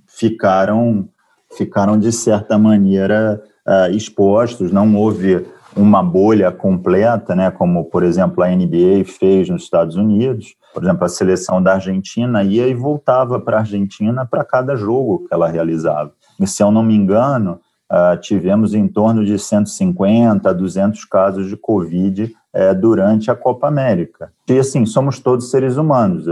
ficaram, 0.08 1.10
ficaram 1.58 2.00
de 2.00 2.12
certa 2.12 2.58
maneira 2.58 3.42
uh, 3.68 3.92
expostos, 3.92 4.72
não 4.72 4.96
houve 4.96 5.46
uma 5.76 6.02
bolha 6.02 6.52
completa, 6.52 7.36
né, 7.36 7.52
como, 7.52 7.84
por 7.86 8.02
exemplo, 8.02 8.42
a 8.42 8.48
NBA 8.48 9.04
fez 9.06 9.50
nos 9.50 9.64
Estados 9.64 9.98
Unidos. 9.98 10.56
Por 10.74 10.82
exemplo, 10.82 11.04
a 11.04 11.10
seleção 11.10 11.62
da 11.62 11.74
Argentina 11.74 12.44
ia 12.44 12.68
e 12.68 12.74
voltava 12.74 13.40
para 13.40 13.58
a 13.58 13.60
Argentina 13.60 14.26
para 14.26 14.46
cada 14.46 14.76
jogo 14.76 15.28
que 15.28 15.34
ela 15.34 15.50
realizava. 15.50 16.14
E, 16.40 16.48
se 16.48 16.64
eu 16.64 16.72
não 16.72 16.82
me 16.82 16.96
engano, 16.96 17.60
uh, 17.92 18.20
tivemos 18.20 18.74
em 18.74 18.88
torno 18.88 19.26
de 19.26 19.38
150 19.38 20.50
a 20.50 20.54
200 20.54 21.06
casos 21.06 21.48
de 21.48 21.58
Covid 21.58 22.24
uh, 22.54 22.80
durante 22.80 23.30
a 23.30 23.36
Copa 23.36 23.68
América. 23.68 24.32
E, 24.50 24.58
assim, 24.58 24.86
somos 24.86 25.20
todos 25.20 25.50
seres 25.50 25.78
humanos. 25.78 26.26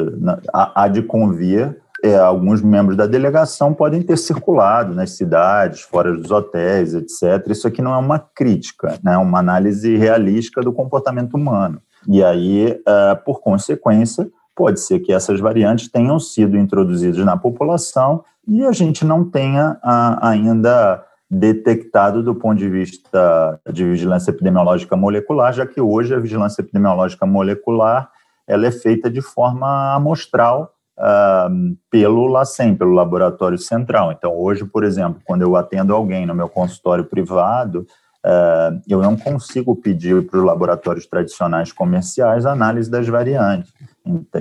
Há 0.54 0.88
de 0.88 1.02
convir 1.04 1.78
é, 2.04 2.18
alguns 2.18 2.62
membros 2.62 2.98
da 2.98 3.08
delegação 3.08 3.74
podem 3.74 4.02
ter 4.02 4.18
circulado 4.18 4.94
nas 4.94 5.12
cidades, 5.12 5.82
fora 5.82 6.14
dos 6.14 6.30
hotéis, 6.30 6.94
etc. 6.94 7.48
Isso 7.48 7.66
aqui 7.66 7.82
não 7.82 7.94
é 7.94 7.98
uma 7.98 8.20
crítica, 8.20 9.00
né? 9.02 9.14
é 9.14 9.18
uma 9.18 9.40
análise 9.40 9.96
realística 9.96 10.62
do 10.62 10.74
comportamento 10.74 11.36
humano. 11.36 11.82
E 12.06 12.22
aí, 12.22 12.78
uh, 12.82 13.24
por 13.24 13.40
consequência, 13.40 14.30
pode 14.54 14.82
ser 14.82 15.00
que 15.00 15.14
essas 15.14 15.40
variantes 15.40 15.88
tenham 15.88 16.20
sido 16.20 16.58
introduzidas 16.58 17.24
na 17.24 17.38
população 17.38 18.26
e 18.46 18.66
a 18.66 18.74
gente 18.74 19.06
não 19.06 19.24
tenha 19.24 19.78
uh, 19.82 20.18
ainda 20.20 21.02
detectado 21.34 22.22
do 22.22 22.36
ponto 22.36 22.58
de 22.58 22.70
vista 22.70 23.60
de 23.72 23.84
vigilância 23.84 24.32
epidemiológica 24.32 24.96
molecular, 24.96 25.52
já 25.52 25.66
que 25.66 25.82
hoje 25.82 26.14
a 26.14 26.20
vigilância 26.20 26.62
epidemiológica 26.62 27.26
molecular 27.26 28.10
ela 28.48 28.68
é 28.68 28.72
feita 28.72 29.10
de 29.10 29.22
forma 29.22 29.96
amostral 29.96 30.74
uh, 30.98 31.76
pelo 31.90 32.28
LACEN, 32.28 32.76
pelo 32.76 32.92
Laboratório 32.92 33.58
Central. 33.58 34.12
Então, 34.12 34.36
hoje, 34.38 34.66
por 34.66 34.84
exemplo, 34.84 35.22
quando 35.26 35.42
eu 35.42 35.56
atendo 35.56 35.94
alguém 35.94 36.26
no 36.26 36.36
meu 36.36 36.50
consultório 36.50 37.06
privado, 37.06 37.88
uh, 38.26 38.82
eu 38.88 39.02
não 39.02 39.16
consigo 39.16 39.76
pedir 39.76 40.28
para 40.28 40.40
os 40.40 40.46
laboratórios 40.46 41.08
tradicionais 41.08 41.72
comerciais 41.72 42.46
análise 42.46 42.92
das 42.92 43.08
variantes. 43.08 43.74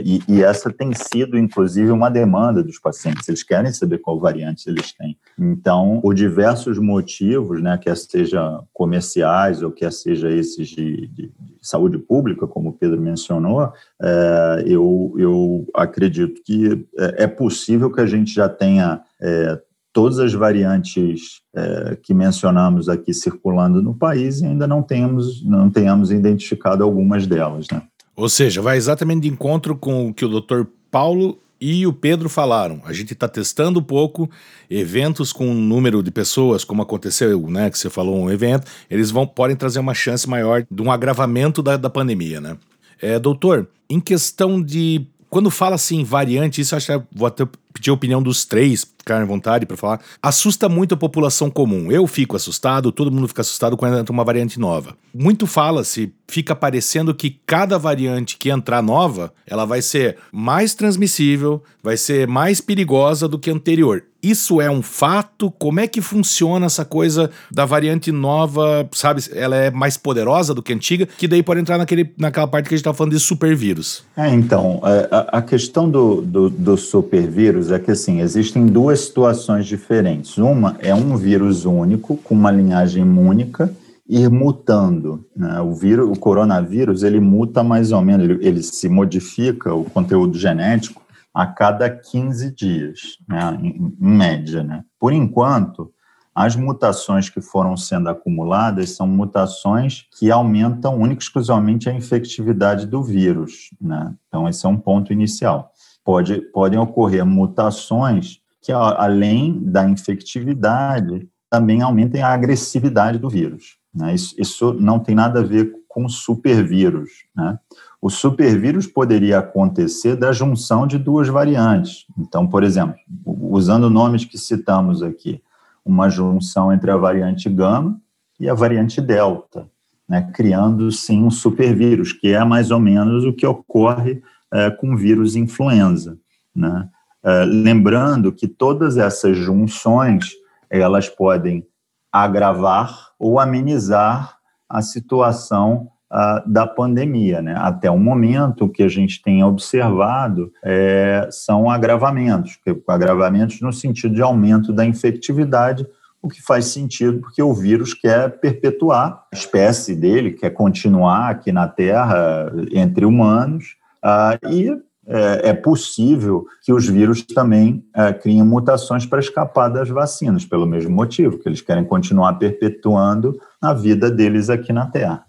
E, 0.05 0.21
e, 0.29 0.43
essa 0.43 0.73
tem 0.73 0.93
sido, 0.93 1.39
inclusive, 1.39 1.91
uma 1.93 2.11
demanda 2.11 2.63
dos 2.63 2.81
pacientes. 2.81 3.29
Eles 3.29 3.45
querem 3.45 3.73
saber 3.73 3.99
qual 3.99 4.19
variante 4.19 4.69
eles 4.69 4.93
têm. 4.93 5.17
Então, 5.39 6.01
por 6.03 6.15
diversos 6.15 6.79
motivos, 6.79 7.63
né, 7.63 7.79
quer 7.79 7.97
seja 7.97 8.61
comerciais 8.73 9.63
ou 9.63 9.71
quer 9.71 9.93
seja 9.93 10.29
esses 10.29 10.69
de, 10.69 11.07
de, 11.07 11.29
de 11.29 11.55
saúde 11.61 11.99
pública, 11.99 12.47
como 12.47 12.71
o 12.71 12.73
Pedro 12.73 13.01
mencionou, 13.01 13.73
é, 14.01 14.65
eu, 14.67 15.15
eu 15.17 15.67
acredito 15.75 16.43
que 16.45 16.85
é, 16.99 17.25
é 17.25 17.27
possível 17.29 17.91
que 17.91 18.01
a 18.01 18.07
gente 18.07 18.35
já 18.35 18.49
tenha 18.49 19.01
é, 19.21 19.61
todas 19.93 20.19
as 20.19 20.33
variantes 20.33 21.43
é, 21.55 21.97
que 22.03 22.15
mencionamos 22.15 22.89
aqui 22.89 23.13
circulando 23.13 23.83
no 23.83 23.95
país 23.95 24.41
e 24.41 24.47
ainda 24.47 24.67
não 24.67 24.83
tenhamos, 24.83 25.45
não 25.45 25.71
tenhamos 25.71 26.11
identificado 26.11 26.83
algumas 26.83 27.27
delas, 27.27 27.67
né? 27.71 27.83
Ou 28.15 28.29
seja, 28.29 28.61
vai 28.61 28.77
exatamente 28.77 29.23
de 29.23 29.29
encontro 29.29 29.77
com 29.77 30.09
o 30.09 30.15
que 30.15 30.25
o 30.25 30.41
Dr. 30.41 30.65
Paulo 30.91 31.39
e 31.61 31.87
o 31.87 31.93
Pedro 31.93 32.29
falaram. 32.29 32.83
A 32.85 32.93
gente 32.93 33.13
está 33.13 33.29
testando 33.29 33.79
um 33.79 33.83
pouco 33.83 34.29
eventos 34.69 35.33
com 35.33 35.49
um 35.49 35.55
número 35.55 36.03
de 36.03 36.11
pessoas, 36.11 36.65
como 36.65 36.83
aconteceu, 36.83 37.49
né? 37.49 37.71
Que 37.71 37.79
você 37.79 37.89
falou 37.89 38.19
um 38.19 38.31
evento, 38.31 38.67
eles 38.91 39.11
vão 39.11 39.27
podem 39.27 39.57
trazer 39.57 39.79
uma 39.79 39.95
chance 39.95 40.29
maior 40.29 40.67
de 40.69 40.83
um 40.83 40.91
agravamento 40.91 41.63
da, 41.63 41.77
da 41.77 41.89
pandemia, 41.89 42.41
né? 42.41 42.59
É, 43.01 43.19
doutor, 43.19 43.69
em 43.89 44.01
questão 44.01 44.61
de 44.61 45.07
quando 45.31 45.51
fala 45.51 45.77
assim 45.77 46.05
variante, 46.05 46.61
isso 46.61 46.75
eu 46.75 46.77
acho 46.77 46.87
que 46.87 47.07
vou 47.15 47.27
até 47.27 47.47
pedir 47.73 47.91
a 47.91 47.95
opinião 47.95 48.23
dos 48.23 48.45
três, 48.45 48.87
ficarem 48.99 49.23
à 49.23 49.27
vontade 49.27 49.67
para 49.67 49.77
falar. 49.77 50.01
Assusta 50.23 50.69
muito 50.69 50.95
a 50.95 50.97
população 50.97 51.51
comum. 51.51 51.91
Eu 51.91 52.07
fico 52.07 52.37
assustado, 52.37 52.93
todo 52.93 53.11
mundo 53.11 53.29
fica 53.29 53.41
assustado 53.41 53.77
quando 53.77 53.99
entra 53.99 54.13
uma 54.13 54.25
variante 54.25 54.59
nova. 54.59 54.97
Muito 55.15 55.47
fala-se, 55.47 56.13
fica 56.29 56.55
parecendo 56.55 57.15
que 57.15 57.39
cada 57.47 57.79
variante 57.79 58.37
que 58.37 58.51
entrar 58.51 58.83
nova, 58.83 59.33
ela 59.47 59.65
vai 59.65 59.83
ser 59.83 60.17
mais 60.33 60.75
transmissível, 60.75 61.63
vai 61.83 61.97
ser 61.97 62.27
mais 62.27 62.61
perigosa 62.61 63.29
do 63.29 63.39
que 63.39 63.51
a 63.51 63.53
anterior. 63.53 64.05
Isso 64.23 64.61
é 64.61 64.71
um 64.71 64.83
fato? 64.83 65.51
Como 65.51 65.81
é 65.81 65.89
que 65.89 66.01
funciona 66.01 66.67
essa 66.67 66.85
coisa 66.85 67.29
da 67.51 67.65
variante 67.65 68.13
nova, 68.13 68.89
sabe? 68.93 69.21
Ela 69.35 69.57
é 69.57 69.71
mais 69.71 69.97
poderosa 69.97 70.55
do 70.55 70.63
que 70.63 70.73
a 70.73 70.77
antiga, 70.77 71.09
que 71.19 71.27
daí 71.27 71.43
pode 71.43 71.61
entrar 71.61 71.77
naquele, 71.77 72.15
naquela 72.17 72.47
parte 72.47 72.69
que 72.69 72.75
a 72.75 72.77
gente 72.77 72.83
está 72.83 72.95
falando 72.95 73.13
de 73.13 73.19
supervírus. 73.19 74.05
É, 74.17 74.33
então, 74.33 74.81
é, 74.85 75.09
a, 75.11 75.39
a 75.39 75.43
questão 75.43 75.91
do, 75.91 76.23
do, 76.23 76.49
do 76.49 76.77
supervírus 76.77 77.62
é 77.71 77.79
que, 77.79 77.91
assim, 77.91 78.21
existem 78.21 78.67
duas 78.67 79.01
situações 79.01 79.67
diferentes. 79.67 80.39
Uma 80.39 80.77
é 80.81 80.95
um 80.95 81.17
vírus 81.17 81.65
único, 81.65 82.17
com 82.17 82.35
uma 82.35 82.51
linhagem 82.51 83.03
única, 83.03 83.73
ir 84.09 84.31
mutando. 84.31 85.25
Né? 85.37 85.61
O 85.61 85.75
vírus, 85.75 86.09
o 86.09 86.19
coronavírus, 86.19 87.03
ele 87.03 87.21
muta 87.21 87.63
mais 87.63 87.93
ou 87.93 88.03
menos, 88.03 88.29
ele, 88.29 88.47
ele 88.47 88.63
se 88.63 88.89
modifica, 88.89 89.75
o 89.75 89.85
conteúdo 89.85 90.39
genético, 90.39 91.03
a 91.33 91.47
cada 91.47 91.89
15 91.89 92.55
dias, 92.55 92.99
né, 93.27 93.59
em, 93.63 93.95
em 94.01 94.17
média. 94.17 94.63
Né? 94.63 94.85
Por 94.99 95.13
enquanto, 95.13 95.91
as 96.35 96.57
mutações 96.57 97.29
que 97.29 97.41
foram 97.41 97.77
sendo 97.77 98.09
acumuladas 98.09 98.91
são 98.91 99.07
mutações 99.07 100.07
que 100.19 100.31
aumentam 100.31 100.99
única 100.99 101.21
e 101.21 101.25
exclusivamente 101.25 101.89
a 101.91 101.93
infectividade 101.93 102.87
do 102.87 103.03
vírus. 103.03 103.71
Né? 103.81 104.15
Então, 104.29 104.49
esse 104.49 104.65
é 104.65 104.69
um 104.69 104.79
ponto 104.79 105.13
inicial. 105.13 105.72
Pode, 106.05 106.41
podem 106.53 106.79
ocorrer 106.79 107.25
mutações 107.25 108.41
que, 108.61 108.73
além 108.73 109.63
da 109.65 109.89
infectividade, 109.89 111.29
também 111.51 111.83
aumentem 111.83 112.23
a 112.23 112.33
agressividade 112.33 113.19
do 113.19 113.29
vírus. 113.29 113.77
Né? 113.95 114.15
Isso, 114.15 114.35
isso 114.39 114.73
não 114.75 114.99
tem 114.99 115.15
nada 115.15 115.41
a 115.41 115.45
ver 115.45 115.73
com 115.89 116.09
supervírus. 116.09 117.11
Né? 117.37 117.59
O 118.01 118.09
supervírus 118.09 118.87
poderia 118.87 119.39
acontecer 119.39 120.17
da 120.17 120.33
junção 120.33 120.87
de 120.87 120.99
duas 120.99 121.29
variantes. 121.29 122.07
Então, 122.19 122.47
por 122.47 122.65
exemplo, 122.65 122.97
usando 123.25 123.91
nomes 123.91 124.25
que 124.25 124.39
citamos 124.39 125.03
aqui, 125.03 125.43
uma 125.85 126.09
junção 126.09 126.73
entre 126.73 126.91
a 126.91 126.97
variante 126.97 127.49
gama 127.49 128.01
e 128.41 128.49
a 128.49 128.55
variante 128.55 129.01
delta, 129.01 129.69
né, 130.09 130.31
criando 130.33 130.91
sim 130.91 131.23
um 131.23 131.31
supervírus, 131.31 132.13
que 132.13 132.29
é 132.29 132.45
mais 132.45 132.71
ou 132.71 132.81
menos 132.81 133.25
o 133.25 133.33
que 133.33 133.47
ocorre 133.47 134.23
é, 134.53 134.71
com 134.71 134.97
vírus 134.97 135.35
influenza. 135.37 136.19
Né? 136.55 136.89
É, 137.25 137.45
lembrando 137.45 138.33
que 138.33 138.47
todas 138.47 138.97
essas 138.97 139.37
junções 139.37 140.31
elas 140.69 141.09
podem 141.09 141.67
agravar 142.11 143.11
ou 143.19 143.39
amenizar 143.39 144.37
a 144.69 144.83
situação 144.83 145.89
uh, 146.11 146.51
da 146.51 146.67
pandemia. 146.67 147.41
Né? 147.41 147.55
Até 147.57 147.91
o 147.91 147.99
momento, 147.99 148.65
o 148.65 148.69
que 148.69 148.83
a 148.83 148.89
gente 148.89 149.23
tem 149.23 149.43
observado 149.43 150.53
é, 150.63 151.29
são 151.31 151.71
agravamentos, 151.71 152.59
agravamentos 152.89 153.61
no 153.61 153.73
sentido 153.73 154.15
de 154.15 154.23
aumento 154.23 154.73
da 154.73 154.85
infectividade, 154.85 155.87
o 156.23 156.29
que 156.29 156.41
faz 156.41 156.67
sentido 156.67 157.21
porque 157.21 157.43
o 157.43 157.53
vírus 157.53 157.95
quer 157.95 158.39
perpetuar 158.39 159.27
a 159.33 159.37
espécie 159.37 159.97
dele, 159.97 160.33
quer 160.33 160.51
continuar 160.51 161.31
aqui 161.31 161.51
na 161.51 161.67
Terra 161.67 162.53
entre 162.73 163.05
humanos, 163.05 163.77
uh, 164.05 164.49
e 164.51 164.71
é, 165.07 165.49
é, 165.49 165.53
possível 165.53 166.47
que 166.63 166.73
os 166.73 166.87
vírus 166.87 167.23
também 167.23 167.85
é, 167.95 168.13
criem 168.13 168.45
mutações 168.45 169.05
para 169.05 169.19
escapar 169.19 169.69
das 169.69 169.89
vacinas, 169.89 170.45
pelo 170.45 170.65
mesmo 170.65 170.95
motivo, 170.95 171.39
que 171.39 171.49
eles 171.49 171.61
querem 171.61 171.85
continuar 171.85 172.35
perpetuando 172.35 173.37
a 173.61 173.75
vida 173.75 174.11
deles 174.11 174.49
aqui 174.49 174.73
na 174.73 174.87
Terra. 174.87 175.25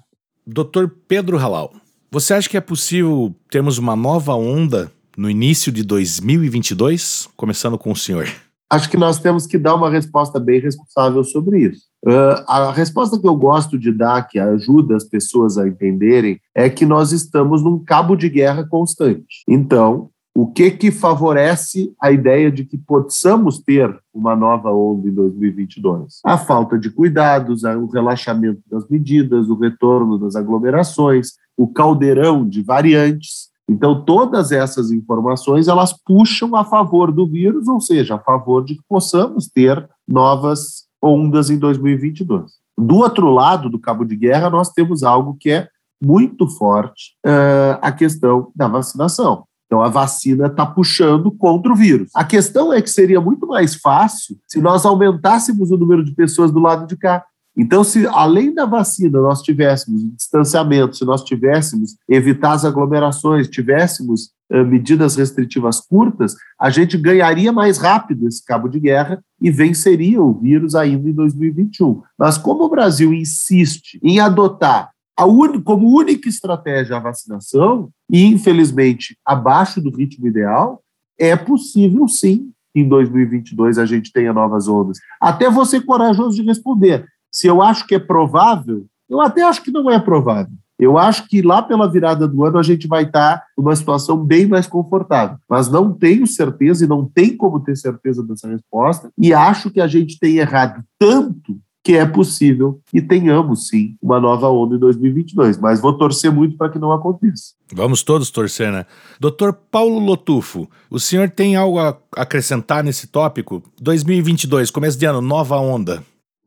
Dr. 0.45 0.87
Pedro 1.07 1.37
Halal, 1.37 1.73
você 2.11 2.35
acha 2.35 2.47
que 2.47 2.57
é 2.57 2.61
possível 2.61 3.33
termos 3.49 3.79
uma 3.79 3.95
nova 3.95 4.35
onda 4.35 4.91
no 5.17 5.27
início 5.27 5.71
de 5.71 5.83
2022? 5.83 7.29
Começando 7.35 7.77
com 7.77 7.91
o 7.91 7.95
senhor. 7.95 8.27
Acho 8.69 8.89
que 8.89 8.97
nós 8.97 9.19
temos 9.19 9.47
que 9.47 9.57
dar 9.57 9.73
uma 9.73 9.89
resposta 9.89 10.39
bem 10.39 10.59
responsável 10.59 11.23
sobre 11.23 11.59
isso. 11.59 11.92
Uh, 12.05 12.43
a 12.47 12.71
resposta 12.71 13.17
que 13.17 13.27
eu 13.27 13.35
gosto 13.35 13.79
de 13.79 13.91
dar, 13.91 14.27
que 14.27 14.37
ajuda 14.37 14.95
as 14.95 15.05
pessoas 15.05 15.57
a 15.57 15.67
entenderem, 15.67 16.39
é 16.53 16.69
que 16.69 16.85
nós 16.85 17.11
estamos 17.11 17.63
num 17.63 17.79
cabo 17.79 18.15
de 18.15 18.27
guerra 18.29 18.67
constante. 18.67 19.43
Então, 19.47 20.09
o 20.35 20.47
que 20.47 20.71
que 20.71 20.91
favorece 20.91 21.93
a 22.01 22.11
ideia 22.11 22.51
de 22.51 22.65
que 22.65 22.77
possamos 22.77 23.59
ter 23.59 23.95
uma 24.11 24.35
nova 24.35 24.71
onda 24.71 25.07
em 25.07 25.13
2022? 25.13 26.21
A 26.25 26.37
falta 26.37 26.77
de 26.77 26.89
cuidados, 26.89 27.63
o 27.63 27.85
relaxamento 27.85 28.59
das 28.69 28.87
medidas, 28.89 29.47
o 29.47 29.55
retorno 29.55 30.17
das 30.17 30.35
aglomerações, 30.35 31.33
o 31.55 31.67
caldeirão 31.67 32.47
de 32.47 32.63
variantes. 32.63 33.51
Então, 33.69 34.03
todas 34.03 34.51
essas 34.51 34.91
informações, 34.91 35.67
elas 35.67 35.93
puxam 36.03 36.55
a 36.55 36.65
favor 36.65 37.11
do 37.11 37.27
vírus, 37.27 37.67
ou 37.67 37.79
seja, 37.79 38.15
a 38.15 38.19
favor 38.19 38.65
de 38.65 38.75
que 38.75 38.81
possamos 38.89 39.47
ter 39.47 39.87
novas 40.07 40.82
ondas 41.03 41.49
em 41.49 41.57
2022. 41.57 42.51
Do 42.77 42.97
outro 42.97 43.29
lado 43.29 43.69
do 43.69 43.79
cabo 43.79 44.03
de 44.05 44.15
guerra, 44.15 44.49
nós 44.49 44.69
temos 44.71 45.03
algo 45.03 45.37
que 45.39 45.51
é 45.51 45.67
muito 46.01 46.47
forte, 46.47 47.15
uh, 47.25 47.79
a 47.81 47.91
questão 47.91 48.51
da 48.55 48.67
vacinação. 48.67 49.45
Então, 49.65 49.81
a 49.81 49.89
vacina 49.89 50.47
está 50.47 50.65
puxando 50.65 51.31
contra 51.31 51.71
o 51.71 51.75
vírus. 51.75 52.09
A 52.13 52.23
questão 52.23 52.71
é 52.71 52.81
que 52.81 52.89
seria 52.89 53.19
muito 53.19 53.47
mais 53.47 53.75
fácil 53.75 54.37
se 54.47 54.61
nós 54.61 54.85
aumentássemos 54.85 55.71
o 55.71 55.77
número 55.77 56.03
de 56.03 56.13
pessoas 56.13 56.51
do 56.51 56.59
lado 56.59 56.85
de 56.85 56.95
cá. 56.95 57.25
Então, 57.55 57.83
se 57.83 58.07
além 58.07 58.53
da 58.53 58.65
vacina 58.65 59.21
nós 59.21 59.41
tivéssemos 59.41 60.01
distanciamento, 60.15 60.95
se 60.95 61.05
nós 61.05 61.23
tivéssemos 61.23 61.95
evitar 62.09 62.53
as 62.53 62.65
aglomerações, 62.65 63.47
tivéssemos 63.47 64.31
uh, 64.51 64.65
medidas 64.65 65.15
restritivas 65.15 65.79
curtas, 65.79 66.35
a 66.59 66.69
gente 66.69 66.97
ganharia 66.97 67.51
mais 67.51 67.77
rápido 67.77 68.27
esse 68.27 68.43
cabo 68.43 68.67
de 68.67 68.79
guerra 68.79 69.23
e 69.41 69.51
venceria 69.51 70.21
o 70.21 70.33
vírus 70.33 70.73
ainda 70.73 71.07
em 71.07 71.13
2021. 71.13 72.01
Mas 72.17 72.37
como 72.37 72.63
o 72.63 72.69
Brasil 72.69 73.13
insiste 73.13 73.99
em 74.01 74.19
adotar 74.19 74.89
un... 75.21 75.61
como 75.61 75.95
única 75.95 76.27
estratégia 76.27 76.97
a 76.97 76.99
vacinação, 76.99 77.89
e 78.09 78.25
infelizmente 78.25 79.15
abaixo 79.23 79.79
do 79.79 79.95
ritmo 79.95 80.27
ideal, 80.27 80.81
é 81.19 81.35
possível 81.35 82.07
sim 82.07 82.51
em 82.75 82.87
2022 82.87 83.77
a 83.77 83.85
gente 83.85 84.11
tenha 84.11 84.33
novas 84.33 84.67
ondas. 84.67 84.97
Até 85.21 85.49
você 85.49 85.79
corajoso 85.79 86.35
de 86.35 86.47
responder. 86.47 87.05
Se 87.33 87.47
eu 87.47 87.63
acho 87.63 87.87
que 87.87 87.95
é 87.95 87.99
provável, 87.99 88.85
eu 89.09 89.19
até 89.19 89.41
acho 89.41 89.63
que 89.63 89.71
não 89.71 89.89
é 89.89 89.99
provável. 89.99 90.53
Eu 90.77 90.97
acho 90.97 91.27
que 91.27 91.41
lá 91.41 91.61
pela 91.61 91.89
virada 91.89 92.27
do 92.27 92.43
ano 92.45 92.59
a 92.59 92.63
gente 92.63 92.87
vai 92.87 93.03
estar 93.03 93.43
numa 93.57 93.75
situação 93.75 94.17
bem 94.17 94.45
mais 94.45 94.67
confortável. 94.67 95.37
Mas 95.49 95.69
não 95.69 95.91
tenho 95.91 96.27
certeza 96.27 96.85
e 96.85 96.87
não 96.87 97.05
tem 97.05 97.35
como 97.35 97.59
ter 97.59 97.75
certeza 97.75 98.21
dessa 98.21 98.47
resposta. 98.47 99.09
E 99.17 99.33
acho 99.33 99.71
que 99.71 99.81
a 99.81 99.87
gente 99.87 100.19
tem 100.19 100.37
errado 100.37 100.83
tanto 100.99 101.59
que 101.83 101.97
é 101.97 102.05
possível 102.05 102.79
e 102.93 103.01
tenhamos 103.01 103.67
sim 103.67 103.97
uma 104.01 104.19
nova 104.19 104.49
onda 104.49 104.75
em 104.75 104.79
2022, 104.79 105.57
mas 105.57 105.81
vou 105.81 105.97
torcer 105.97 106.31
muito 106.31 106.55
para 106.55 106.69
que 106.69 106.79
não 106.79 106.93
aconteça. 106.93 107.53
Vamos 107.73 108.03
todos 108.03 108.31
torcer, 108.31 108.71
né? 108.71 108.85
Doutor 109.19 109.51
Paulo 109.51 109.99
Lotufo, 109.99 110.69
o 110.89 110.97
senhor 110.97 111.29
tem 111.29 111.57
algo 111.57 111.79
a 111.79 111.97
acrescentar 112.15 112.83
nesse 112.83 113.07
tópico? 113.07 113.61
2022, 113.81 114.71
começo 114.71 114.97
de 114.97 115.05
ano, 115.05 115.19
nova 115.19 115.57
onda. 115.57 116.01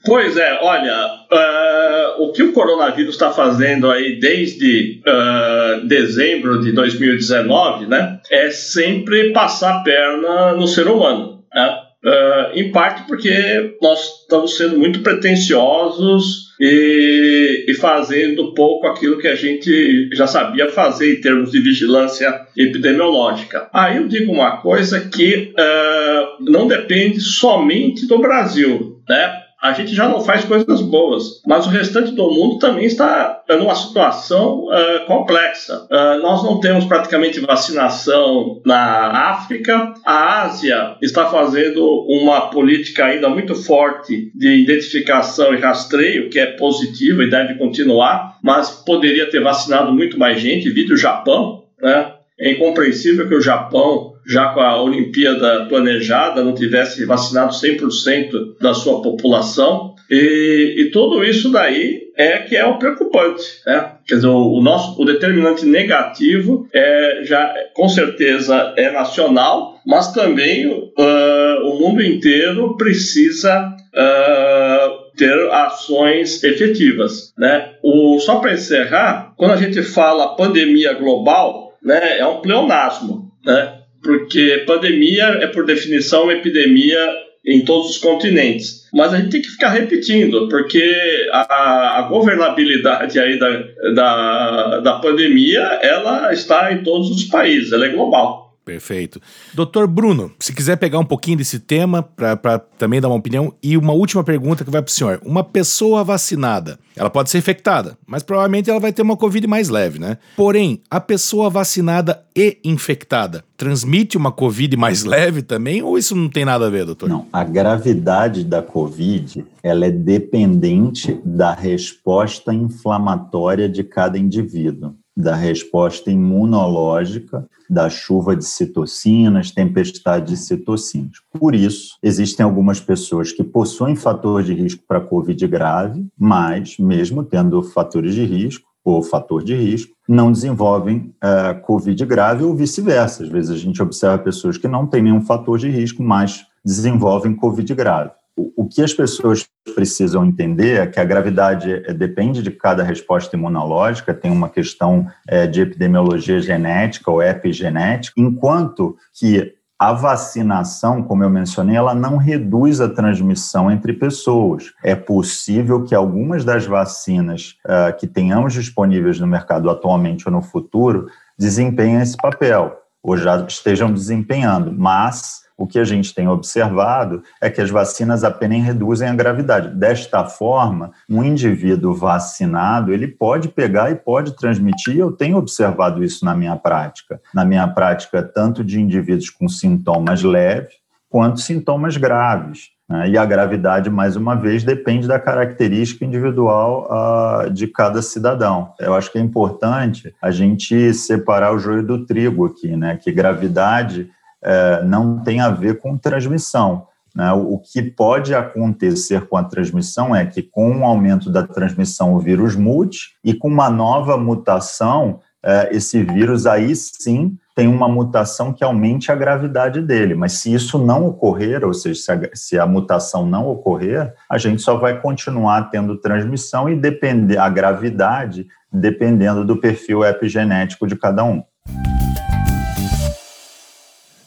Pois 0.07 0.37
é, 0.37 0.59
olha, 0.62 1.05
uh, 1.33 2.23
o 2.23 2.33
que 2.33 2.45
o 2.45 2.53
coronavírus 2.53 3.14
está 3.14 3.33
fazendo 3.33 3.90
aí 3.90 4.21
desde 4.21 5.01
uh, 5.01 5.85
dezembro 5.87 6.61
de 6.61 6.71
2019, 6.71 7.87
né, 7.87 8.21
é 8.31 8.49
sempre 8.51 9.33
passar 9.33 9.79
a 9.79 9.83
perna 9.83 10.53
no 10.53 10.69
ser 10.69 10.87
humano, 10.87 11.42
né? 11.53 11.83
Uh, 12.05 12.57
em 12.57 12.71
parte 12.71 13.05
porque 13.09 13.75
nós 13.83 13.99
estamos 14.23 14.57
sendo 14.57 14.79
muito 14.79 15.01
pretensiosos 15.01 16.53
e, 16.61 17.64
e, 17.66 17.75
fazendo 17.75 18.55
pouco 18.55 18.87
aquilo 18.87 19.19
que 19.19 19.27
a 19.27 19.35
gente 19.35 20.09
já 20.12 20.25
sabia 20.25 20.69
fazer 20.69 21.14
em 21.19 21.21
termos 21.21 21.51
de 21.51 21.59
vigilância 21.59 22.33
epidemiológica. 22.57 23.69
Aí 23.73 23.97
eu 23.97 24.07
digo 24.07 24.31
uma 24.31 24.59
coisa 24.59 25.01
que 25.01 25.53
uh, 25.59 26.45
não 26.45 26.69
depende 26.69 27.21
somente 27.21 28.07
do 28.07 28.19
Brasil, 28.19 29.03
né? 29.09 29.45
A 29.66 29.72
gente 29.72 29.94
já 29.94 30.09
não 30.09 30.20
faz 30.20 30.44
coisas 30.44 30.81
boas, 30.81 31.42
mas 31.46 31.66
o 31.66 31.70
restante 31.70 32.12
do 32.12 32.31
mundo 32.31 32.59
também 32.59 32.85
está 32.85 33.42
numa 33.50 33.74
situação 33.74 34.64
uh, 34.64 35.07
complexa. 35.07 35.87
Uh, 35.90 36.22
nós 36.22 36.42
não 36.42 36.61
temos 36.61 36.85
praticamente 36.85 37.40
vacinação 37.40 38.61
na 38.64 39.31
África, 39.31 39.94
a 40.05 40.42
Ásia 40.42 40.96
está 41.02 41.26
fazendo 41.26 41.85
uma 42.09 42.50
política 42.50 43.07
ainda 43.07 43.29
muito 43.29 43.55
forte 43.55 44.31
de 44.35 44.62
identificação 44.62 45.55
e 45.55 45.59
rastreio, 45.59 46.31
que 46.31 46.38
é 46.38 46.46
positiva 46.46 47.24
e 47.24 47.31
deve 47.31 47.55
continuar, 47.55 48.38
mas 48.42 48.70
poderia 48.70 49.29
ter 49.31 49.42
vacinado 49.42 49.92
muito 49.92 50.18
mais 50.18 50.40
gente, 50.40 50.70
vídeo 50.70 50.94
o 50.94 50.98
Japão, 50.98 51.64
né? 51.81 52.12
É 52.38 52.52
incompreensível 52.52 53.26
que 53.26 53.35
o 53.35 53.40
Japão 53.40 54.12
já 54.26 54.48
com 54.48 54.60
a 54.60 54.82
Olimpíada 54.82 55.66
planejada, 55.68 56.42
não 56.42 56.54
tivesse 56.54 57.04
vacinado 57.04 57.52
100% 57.52 58.56
da 58.60 58.74
sua 58.74 59.00
população. 59.00 59.94
E, 60.10 60.74
e, 60.78 60.90
tudo 60.90 61.24
isso 61.24 61.50
daí 61.50 62.02
é 62.16 62.38
que 62.38 62.56
é 62.56 62.64
o 62.64 62.78
preocupante, 62.78 63.42
né? 63.66 63.92
Quer 64.06 64.16
dizer, 64.16 64.28
o, 64.28 64.52
o 64.52 64.62
nosso 64.62 65.00
o 65.00 65.04
determinante 65.04 65.66
negativo 65.66 66.68
é 66.72 67.22
já 67.24 67.52
com 67.74 67.88
certeza 67.88 68.72
é 68.76 68.90
nacional, 68.92 69.80
mas 69.84 70.12
também 70.12 70.68
uh, 70.68 71.64
o 71.64 71.80
mundo 71.80 72.00
inteiro 72.00 72.76
precisa 72.76 73.74
uh, 73.92 75.16
ter 75.16 75.50
ações 75.50 76.42
efetivas, 76.44 77.32
né? 77.36 77.72
O 77.82 78.20
só 78.20 78.36
para 78.36 78.52
encerrar, 78.52 79.32
quando 79.36 79.52
a 79.52 79.56
gente 79.56 79.82
fala 79.82 80.36
pandemia 80.36 80.92
global, 80.92 81.76
né, 81.82 82.18
é 82.18 82.26
um 82.26 82.40
pleonasmo, 82.40 83.30
né? 83.44 83.75
Porque 84.07 84.64
pandemia 84.66 85.25
é, 85.40 85.49
por 85.49 85.66
definição, 85.66 86.31
epidemia 86.31 86.99
em 87.45 87.64
todos 87.64 87.90
os 87.90 87.99
continentes. 87.99 88.87
Mas 88.92 89.12
a 89.12 89.19
gente 89.19 89.31
tem 89.31 89.42
que 89.42 89.51
ficar 89.51 89.71
repetindo, 89.71 90.49
porque 90.49 91.29
a, 91.33 91.99
a 91.99 92.03
governabilidade 92.03 93.19
aí 93.19 93.38
da, 93.38 93.64
da, 93.95 94.81
da 94.81 94.92
pandemia, 94.95 95.61
ela 95.83 96.33
está 96.33 96.73
em 96.73 96.83
todos 96.83 97.11
os 97.11 97.25
países, 97.25 97.73
ela 97.73 97.87
é 97.87 97.90
global. 97.90 98.45
Perfeito. 98.66 99.22
Doutor 99.55 99.87
Bruno, 99.87 100.33
se 100.40 100.52
quiser 100.52 100.74
pegar 100.74 100.98
um 100.98 101.05
pouquinho 101.05 101.38
desse 101.38 101.61
tema 101.61 102.02
para 102.02 102.59
também 102.76 103.00
dar 103.00 103.07
uma 103.07 103.14
opinião, 103.14 103.55
e 103.62 103.76
uma 103.76 103.92
última 103.92 104.24
pergunta 104.24 104.64
que 104.64 104.70
vai 104.72 104.83
para 104.83 104.90
o 104.90 104.92
senhor. 104.92 105.20
Uma 105.24 105.44
pessoa 105.44 106.02
vacinada, 106.02 106.76
ela 106.96 107.09
pode 107.09 107.31
ser 107.31 107.38
infectada, 107.38 107.96
mas 108.05 108.24
provavelmente 108.24 108.68
ela 108.68 108.81
vai 108.81 108.92
ter 108.92 109.02
uma 109.02 109.16
Covid 109.16 109.46
mais 109.46 109.68
leve, 109.68 110.00
né? 110.00 110.18
Porém, 110.37 110.83
a 110.90 111.00
pessoa 111.00 111.48
vacinada 111.48 112.24
e 112.35 112.59
infectada 112.64 113.44
transmite 113.57 114.16
uma 114.16 114.33
Covid 114.33 114.76
mais 114.76 115.05
leve 115.07 115.42
também, 115.42 115.81
ou 115.81 115.96
isso 115.96 116.16
não 116.16 116.29
tem 116.29 116.44
nada 116.44 116.66
a 116.66 116.70
ver, 116.70 116.85
doutor? 116.87 117.09
Não, 117.09 117.24
a 117.33 117.44
gravidade 117.44 118.42
da 118.42 118.62
Covid, 118.62 119.46
ela 119.62 119.87
é 119.87 119.92
dependente 119.92 121.20
da 121.24 121.55
resposta 121.55 122.52
inflamatória 122.52 123.68
de 123.68 123.85
cada 123.85 124.18
indivíduo 124.18 124.96
da 125.16 125.35
resposta 125.35 126.11
imunológica, 126.11 127.48
da 127.68 127.88
chuva 127.88 128.37
de 128.37 128.44
citocinas, 128.44 129.50
tempestade 129.50 130.33
de 130.33 130.37
citocinas. 130.37 131.16
Por 131.33 131.55
isso, 131.55 131.96
existem 132.02 132.44
algumas 132.44 132.81
pessoas 132.81 133.33
que 133.33 133.42
possuem 133.42 133.96
fator 133.96 134.42
de 134.42 134.52
risco 134.52 134.85
para 134.87 135.00
COVID 135.00 135.46
grave, 135.46 136.07
mas, 136.18 136.76
mesmo 136.79 137.24
tendo 137.24 137.62
fatores 137.62 138.14
de 138.14 138.24
risco, 138.24 138.66
ou 138.85 139.02
fator 139.02 139.42
de 139.42 139.57
risco, 139.57 139.96
não 140.09 140.31
desenvolvem 140.31 141.12
uh, 141.16 141.61
Covid 141.62 142.07
grave 142.07 142.44
ou 142.44 142.55
vice-versa. 142.55 143.24
Às 143.24 143.29
vezes 143.29 143.50
a 143.50 143.57
gente 143.57 143.83
observa 143.83 144.18
pessoas 144.18 144.57
que 144.57 144.68
não 144.68 144.87
têm 144.87 145.02
nenhum 145.02 145.20
fator 145.22 145.59
de 145.59 145.68
risco, 145.68 146.05
mas 146.05 146.46
desenvolvem 146.64 147.35
Covid 147.35 147.74
grave 147.74 148.12
o 148.37 148.66
que 148.68 148.83
as 148.83 148.92
pessoas 148.92 149.46
precisam 149.75 150.25
entender 150.25 150.81
é 150.81 150.87
que 150.87 151.01
a 151.01 151.05
gravidade 151.05 151.72
é, 151.72 151.92
depende 151.92 152.42
de 152.42 152.51
cada 152.51 152.83
resposta 152.83 153.37
imunológica, 153.37 154.12
tem 154.12 154.31
uma 154.31 154.49
questão 154.49 155.07
é, 155.27 155.46
de 155.46 155.62
epidemiologia 155.62 156.40
genética 156.40 157.11
ou 157.11 157.22
epigenética, 157.22 158.20
enquanto 158.20 158.96
que 159.14 159.55
a 159.79 159.92
vacinação, 159.92 161.03
como 161.03 161.22
eu 161.22 161.29
mencionei, 161.29 161.77
ela 161.77 161.94
não 161.94 162.16
reduz 162.16 162.81
a 162.81 162.88
transmissão 162.88 163.70
entre 163.70 163.92
pessoas. 163.92 164.72
É 164.83 164.94
possível 164.94 165.85
que 165.85 165.94
algumas 165.94 166.46
das 166.46 166.64
vacinas 166.64 167.57
uh, 167.66 167.94
que 167.99 168.07
tenhamos 168.07 168.55
disponíveis 168.55 169.20
no 169.20 169.27
mercado 169.27 169.68
atualmente 169.68 170.27
ou 170.27 170.33
no 170.33 170.40
futuro 170.40 171.09
desempenhem 171.38 172.01
esse 172.01 172.16
papel, 172.16 172.75
ou 173.03 173.18
já 173.18 173.44
estejam 173.46 173.92
desempenhando, 173.92 174.72
mas 174.72 175.42
o 175.57 175.66
que 175.66 175.79
a 175.79 175.85
gente 175.85 176.14
tem 176.14 176.29
observado 176.29 177.23
é 177.40 177.49
que 177.49 177.61
as 177.61 177.71
vacinas 177.71 178.25
apenas 178.25 178.62
reduzem 178.62 179.09
a 179.09 179.14
gravidade. 179.14 179.69
Desta 179.69 180.25
forma, 180.25 180.92
um 181.09 181.25
indivíduo 181.25 181.95
vacinado, 181.95 182.92
ele 182.92 183.09
pode 183.09 183.49
pegar 183.49 183.90
e 183.90 183.95
pode 183.95 184.37
transmitir, 184.37 184.97
eu 184.97 185.12
tenho 185.12 185.38
observado 185.38 186.05
isso 186.05 186.25
na 186.25 186.35
minha 186.35 186.57
prática. 186.57 187.21
Na 187.35 187.45
minha 187.45 187.66
prática, 187.66 188.23
tanto 188.23 188.62
de 188.62 188.81
indivíduos 188.81 189.31
com 189.31 189.49
sintomas 189.49 190.23
leves, 190.23 190.75
quanto 191.09 191.40
sintomas 191.40 191.97
graves. 191.97 192.71
Né? 192.88 193.11
E 193.11 193.19
a 193.19 193.25
gravidade, 193.25 193.90
mais 193.90 194.16
uma 194.16 194.35
vez, 194.35 194.62
depende 194.62 195.09
da 195.09 195.19
característica 195.19 196.05
individual 196.05 196.88
uh, 196.90 197.51
de 197.51 197.66
cada 197.66 198.01
cidadão. 198.01 198.73
Eu 198.79 198.95
acho 198.95 199.11
que 199.11 199.19
é 199.19 199.21
importante 199.21 200.14
a 200.23 200.31
gente 200.31 200.95
separar 200.95 201.53
o 201.53 201.59
joio 201.59 201.83
do 201.83 202.05
trigo 202.07 202.47
aqui, 202.47 202.77
né? 202.77 202.97
Que 202.97 203.11
gravidade 203.11 204.11
é, 204.42 204.83
não 204.83 205.22
tem 205.22 205.40
a 205.40 205.51
ver 205.51 205.79
com 205.81 205.96
transmissão. 205.96 206.87
Né? 207.14 207.33
O 207.33 207.59
que 207.59 207.83
pode 207.83 208.35
acontecer 208.35 209.27
com 209.27 209.37
a 209.37 209.44
transmissão 209.44 210.14
é 210.14 210.27
que, 210.27 210.42
com 210.42 210.81
o 210.81 210.85
aumento 210.85 211.31
da 211.31 211.46
transmissão, 211.46 212.14
o 212.14 212.20
vírus 212.20 212.55
mute, 212.55 213.16
e 213.25 213.33
com 213.33 213.49
uma 213.49 213.70
nova 213.70 214.18
mutação, 214.18 215.20
é, 215.42 215.75
esse 215.75 216.03
vírus 216.03 216.46
aí 216.46 216.75
sim 216.77 217.38
tem 217.55 217.68
uma 217.68 217.88
mutação 217.88 218.53
que 218.53 218.62
aumente 218.62 219.11
a 219.11 219.14
gravidade 219.14 219.81
dele. 219.81 220.14
Mas 220.14 220.33
se 220.33 220.53
isso 220.53 220.79
não 220.79 221.07
ocorrer, 221.07 221.64
ou 221.64 221.72
seja, 221.72 221.99
se 222.03 222.12
a, 222.12 222.31
se 222.35 222.59
a 222.59 222.66
mutação 222.66 223.25
não 223.25 223.49
ocorrer, 223.49 224.12
a 224.29 224.37
gente 224.37 224.61
só 224.61 224.77
vai 224.77 225.01
continuar 225.01 225.70
tendo 225.70 225.96
transmissão 225.96 226.68
e 226.68 226.77
depender 226.77 227.38
a 227.38 227.49
gravidade 227.49 228.46
dependendo 228.70 229.42
do 229.42 229.57
perfil 229.57 230.05
epigenético 230.05 230.87
de 230.87 230.96
cada 230.96 231.25
um. 231.25 231.42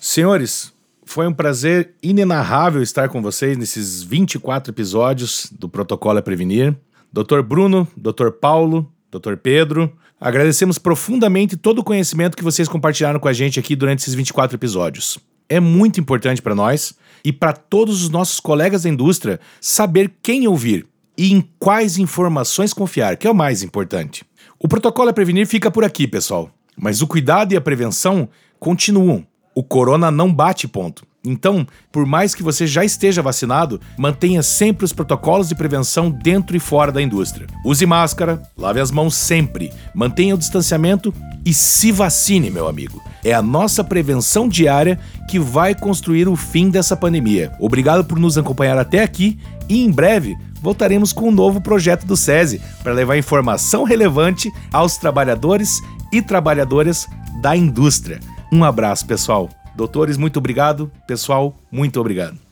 Senhores, 0.09 0.73
foi 1.05 1.27
um 1.27 1.31
prazer 1.31 1.93
inenarrável 2.01 2.81
estar 2.81 3.09
com 3.09 3.21
vocês 3.21 3.55
nesses 3.55 4.01
24 4.01 4.71
episódios 4.73 5.47
do 5.51 5.69
Protocolo 5.69 6.17
é 6.17 6.21
Prevenir. 6.23 6.75
Dr. 7.13 7.43
Bruno, 7.43 7.87
Dr. 7.95 8.31
Paulo, 8.31 8.91
Dr. 9.11 9.35
Pedro, 9.35 9.95
agradecemos 10.19 10.79
profundamente 10.79 11.55
todo 11.55 11.77
o 11.77 11.83
conhecimento 11.83 12.35
que 12.35 12.43
vocês 12.43 12.67
compartilharam 12.67 13.19
com 13.19 13.27
a 13.27 13.33
gente 13.33 13.59
aqui 13.59 13.75
durante 13.75 13.99
esses 13.99 14.15
24 14.15 14.57
episódios. 14.57 15.19
É 15.47 15.59
muito 15.59 15.99
importante 15.99 16.41
para 16.41 16.55
nós 16.55 16.95
e 17.23 17.31
para 17.31 17.53
todos 17.53 18.01
os 18.01 18.09
nossos 18.09 18.39
colegas 18.39 18.81
da 18.81 18.89
indústria 18.89 19.39
saber 19.61 20.11
quem 20.23 20.47
ouvir 20.47 20.87
e 21.15 21.31
em 21.31 21.47
quais 21.59 21.99
informações 21.99 22.73
confiar, 22.73 23.15
que 23.15 23.27
é 23.27 23.31
o 23.31 23.35
mais 23.35 23.61
importante. 23.61 24.25
O 24.57 24.67
protocolo 24.67 25.11
é 25.11 25.13
prevenir 25.13 25.45
fica 25.45 25.69
por 25.69 25.83
aqui, 25.83 26.07
pessoal, 26.07 26.49
mas 26.75 26.99
o 26.99 27.05
cuidado 27.05 27.53
e 27.53 27.55
a 27.55 27.61
prevenção 27.61 28.27
continuam. 28.59 29.28
O 29.55 29.63
corona 29.63 30.09
não 30.11 30.33
bate 30.33 30.67
ponto. 30.67 31.07
Então, 31.23 31.67
por 31.91 32.05
mais 32.05 32.33
que 32.33 32.41
você 32.41 32.65
já 32.65 32.83
esteja 32.85 33.21
vacinado, 33.21 33.79
mantenha 33.97 34.41
sempre 34.41 34.85
os 34.85 34.93
protocolos 34.93 35.49
de 35.49 35.55
prevenção 35.55 36.09
dentro 36.09 36.55
e 36.55 36.59
fora 36.59 36.91
da 36.91 37.01
indústria. 37.01 37.45
Use 37.65 37.85
máscara, 37.85 38.41
lave 38.57 38.79
as 38.79 38.89
mãos 38.89 39.15
sempre, 39.15 39.71
mantenha 39.93 40.33
o 40.33 40.37
distanciamento 40.37 41.13
e 41.45 41.53
se 41.53 41.91
vacine, 41.91 42.49
meu 42.49 42.67
amigo. 42.67 43.01
É 43.23 43.33
a 43.33 43.41
nossa 43.41 43.83
prevenção 43.83 44.47
diária 44.47 44.97
que 45.29 45.37
vai 45.37 45.75
construir 45.75 46.27
o 46.27 46.37
fim 46.37 46.69
dessa 46.69 46.95
pandemia. 46.95 47.51
Obrigado 47.59 48.05
por 48.05 48.17
nos 48.17 48.37
acompanhar 48.37 48.77
até 48.77 49.03
aqui 49.03 49.37
e 49.67 49.83
em 49.83 49.91
breve 49.91 50.37
voltaremos 50.61 51.11
com 51.11 51.29
um 51.29 51.33
novo 51.33 51.59
projeto 51.59 52.05
do 52.05 52.15
SESI 52.15 52.61
para 52.81 52.93
levar 52.93 53.17
informação 53.17 53.83
relevante 53.83 54.51
aos 54.71 54.97
trabalhadores 54.97 55.81
e 56.11 56.21
trabalhadoras 56.21 57.07
da 57.41 57.55
indústria. 57.55 58.19
Um 58.51 58.63
abraço, 58.63 59.05
pessoal. 59.05 59.49
Doutores, 59.75 60.17
muito 60.17 60.37
obrigado. 60.37 60.91
Pessoal, 61.07 61.55
muito 61.71 61.99
obrigado. 61.99 62.48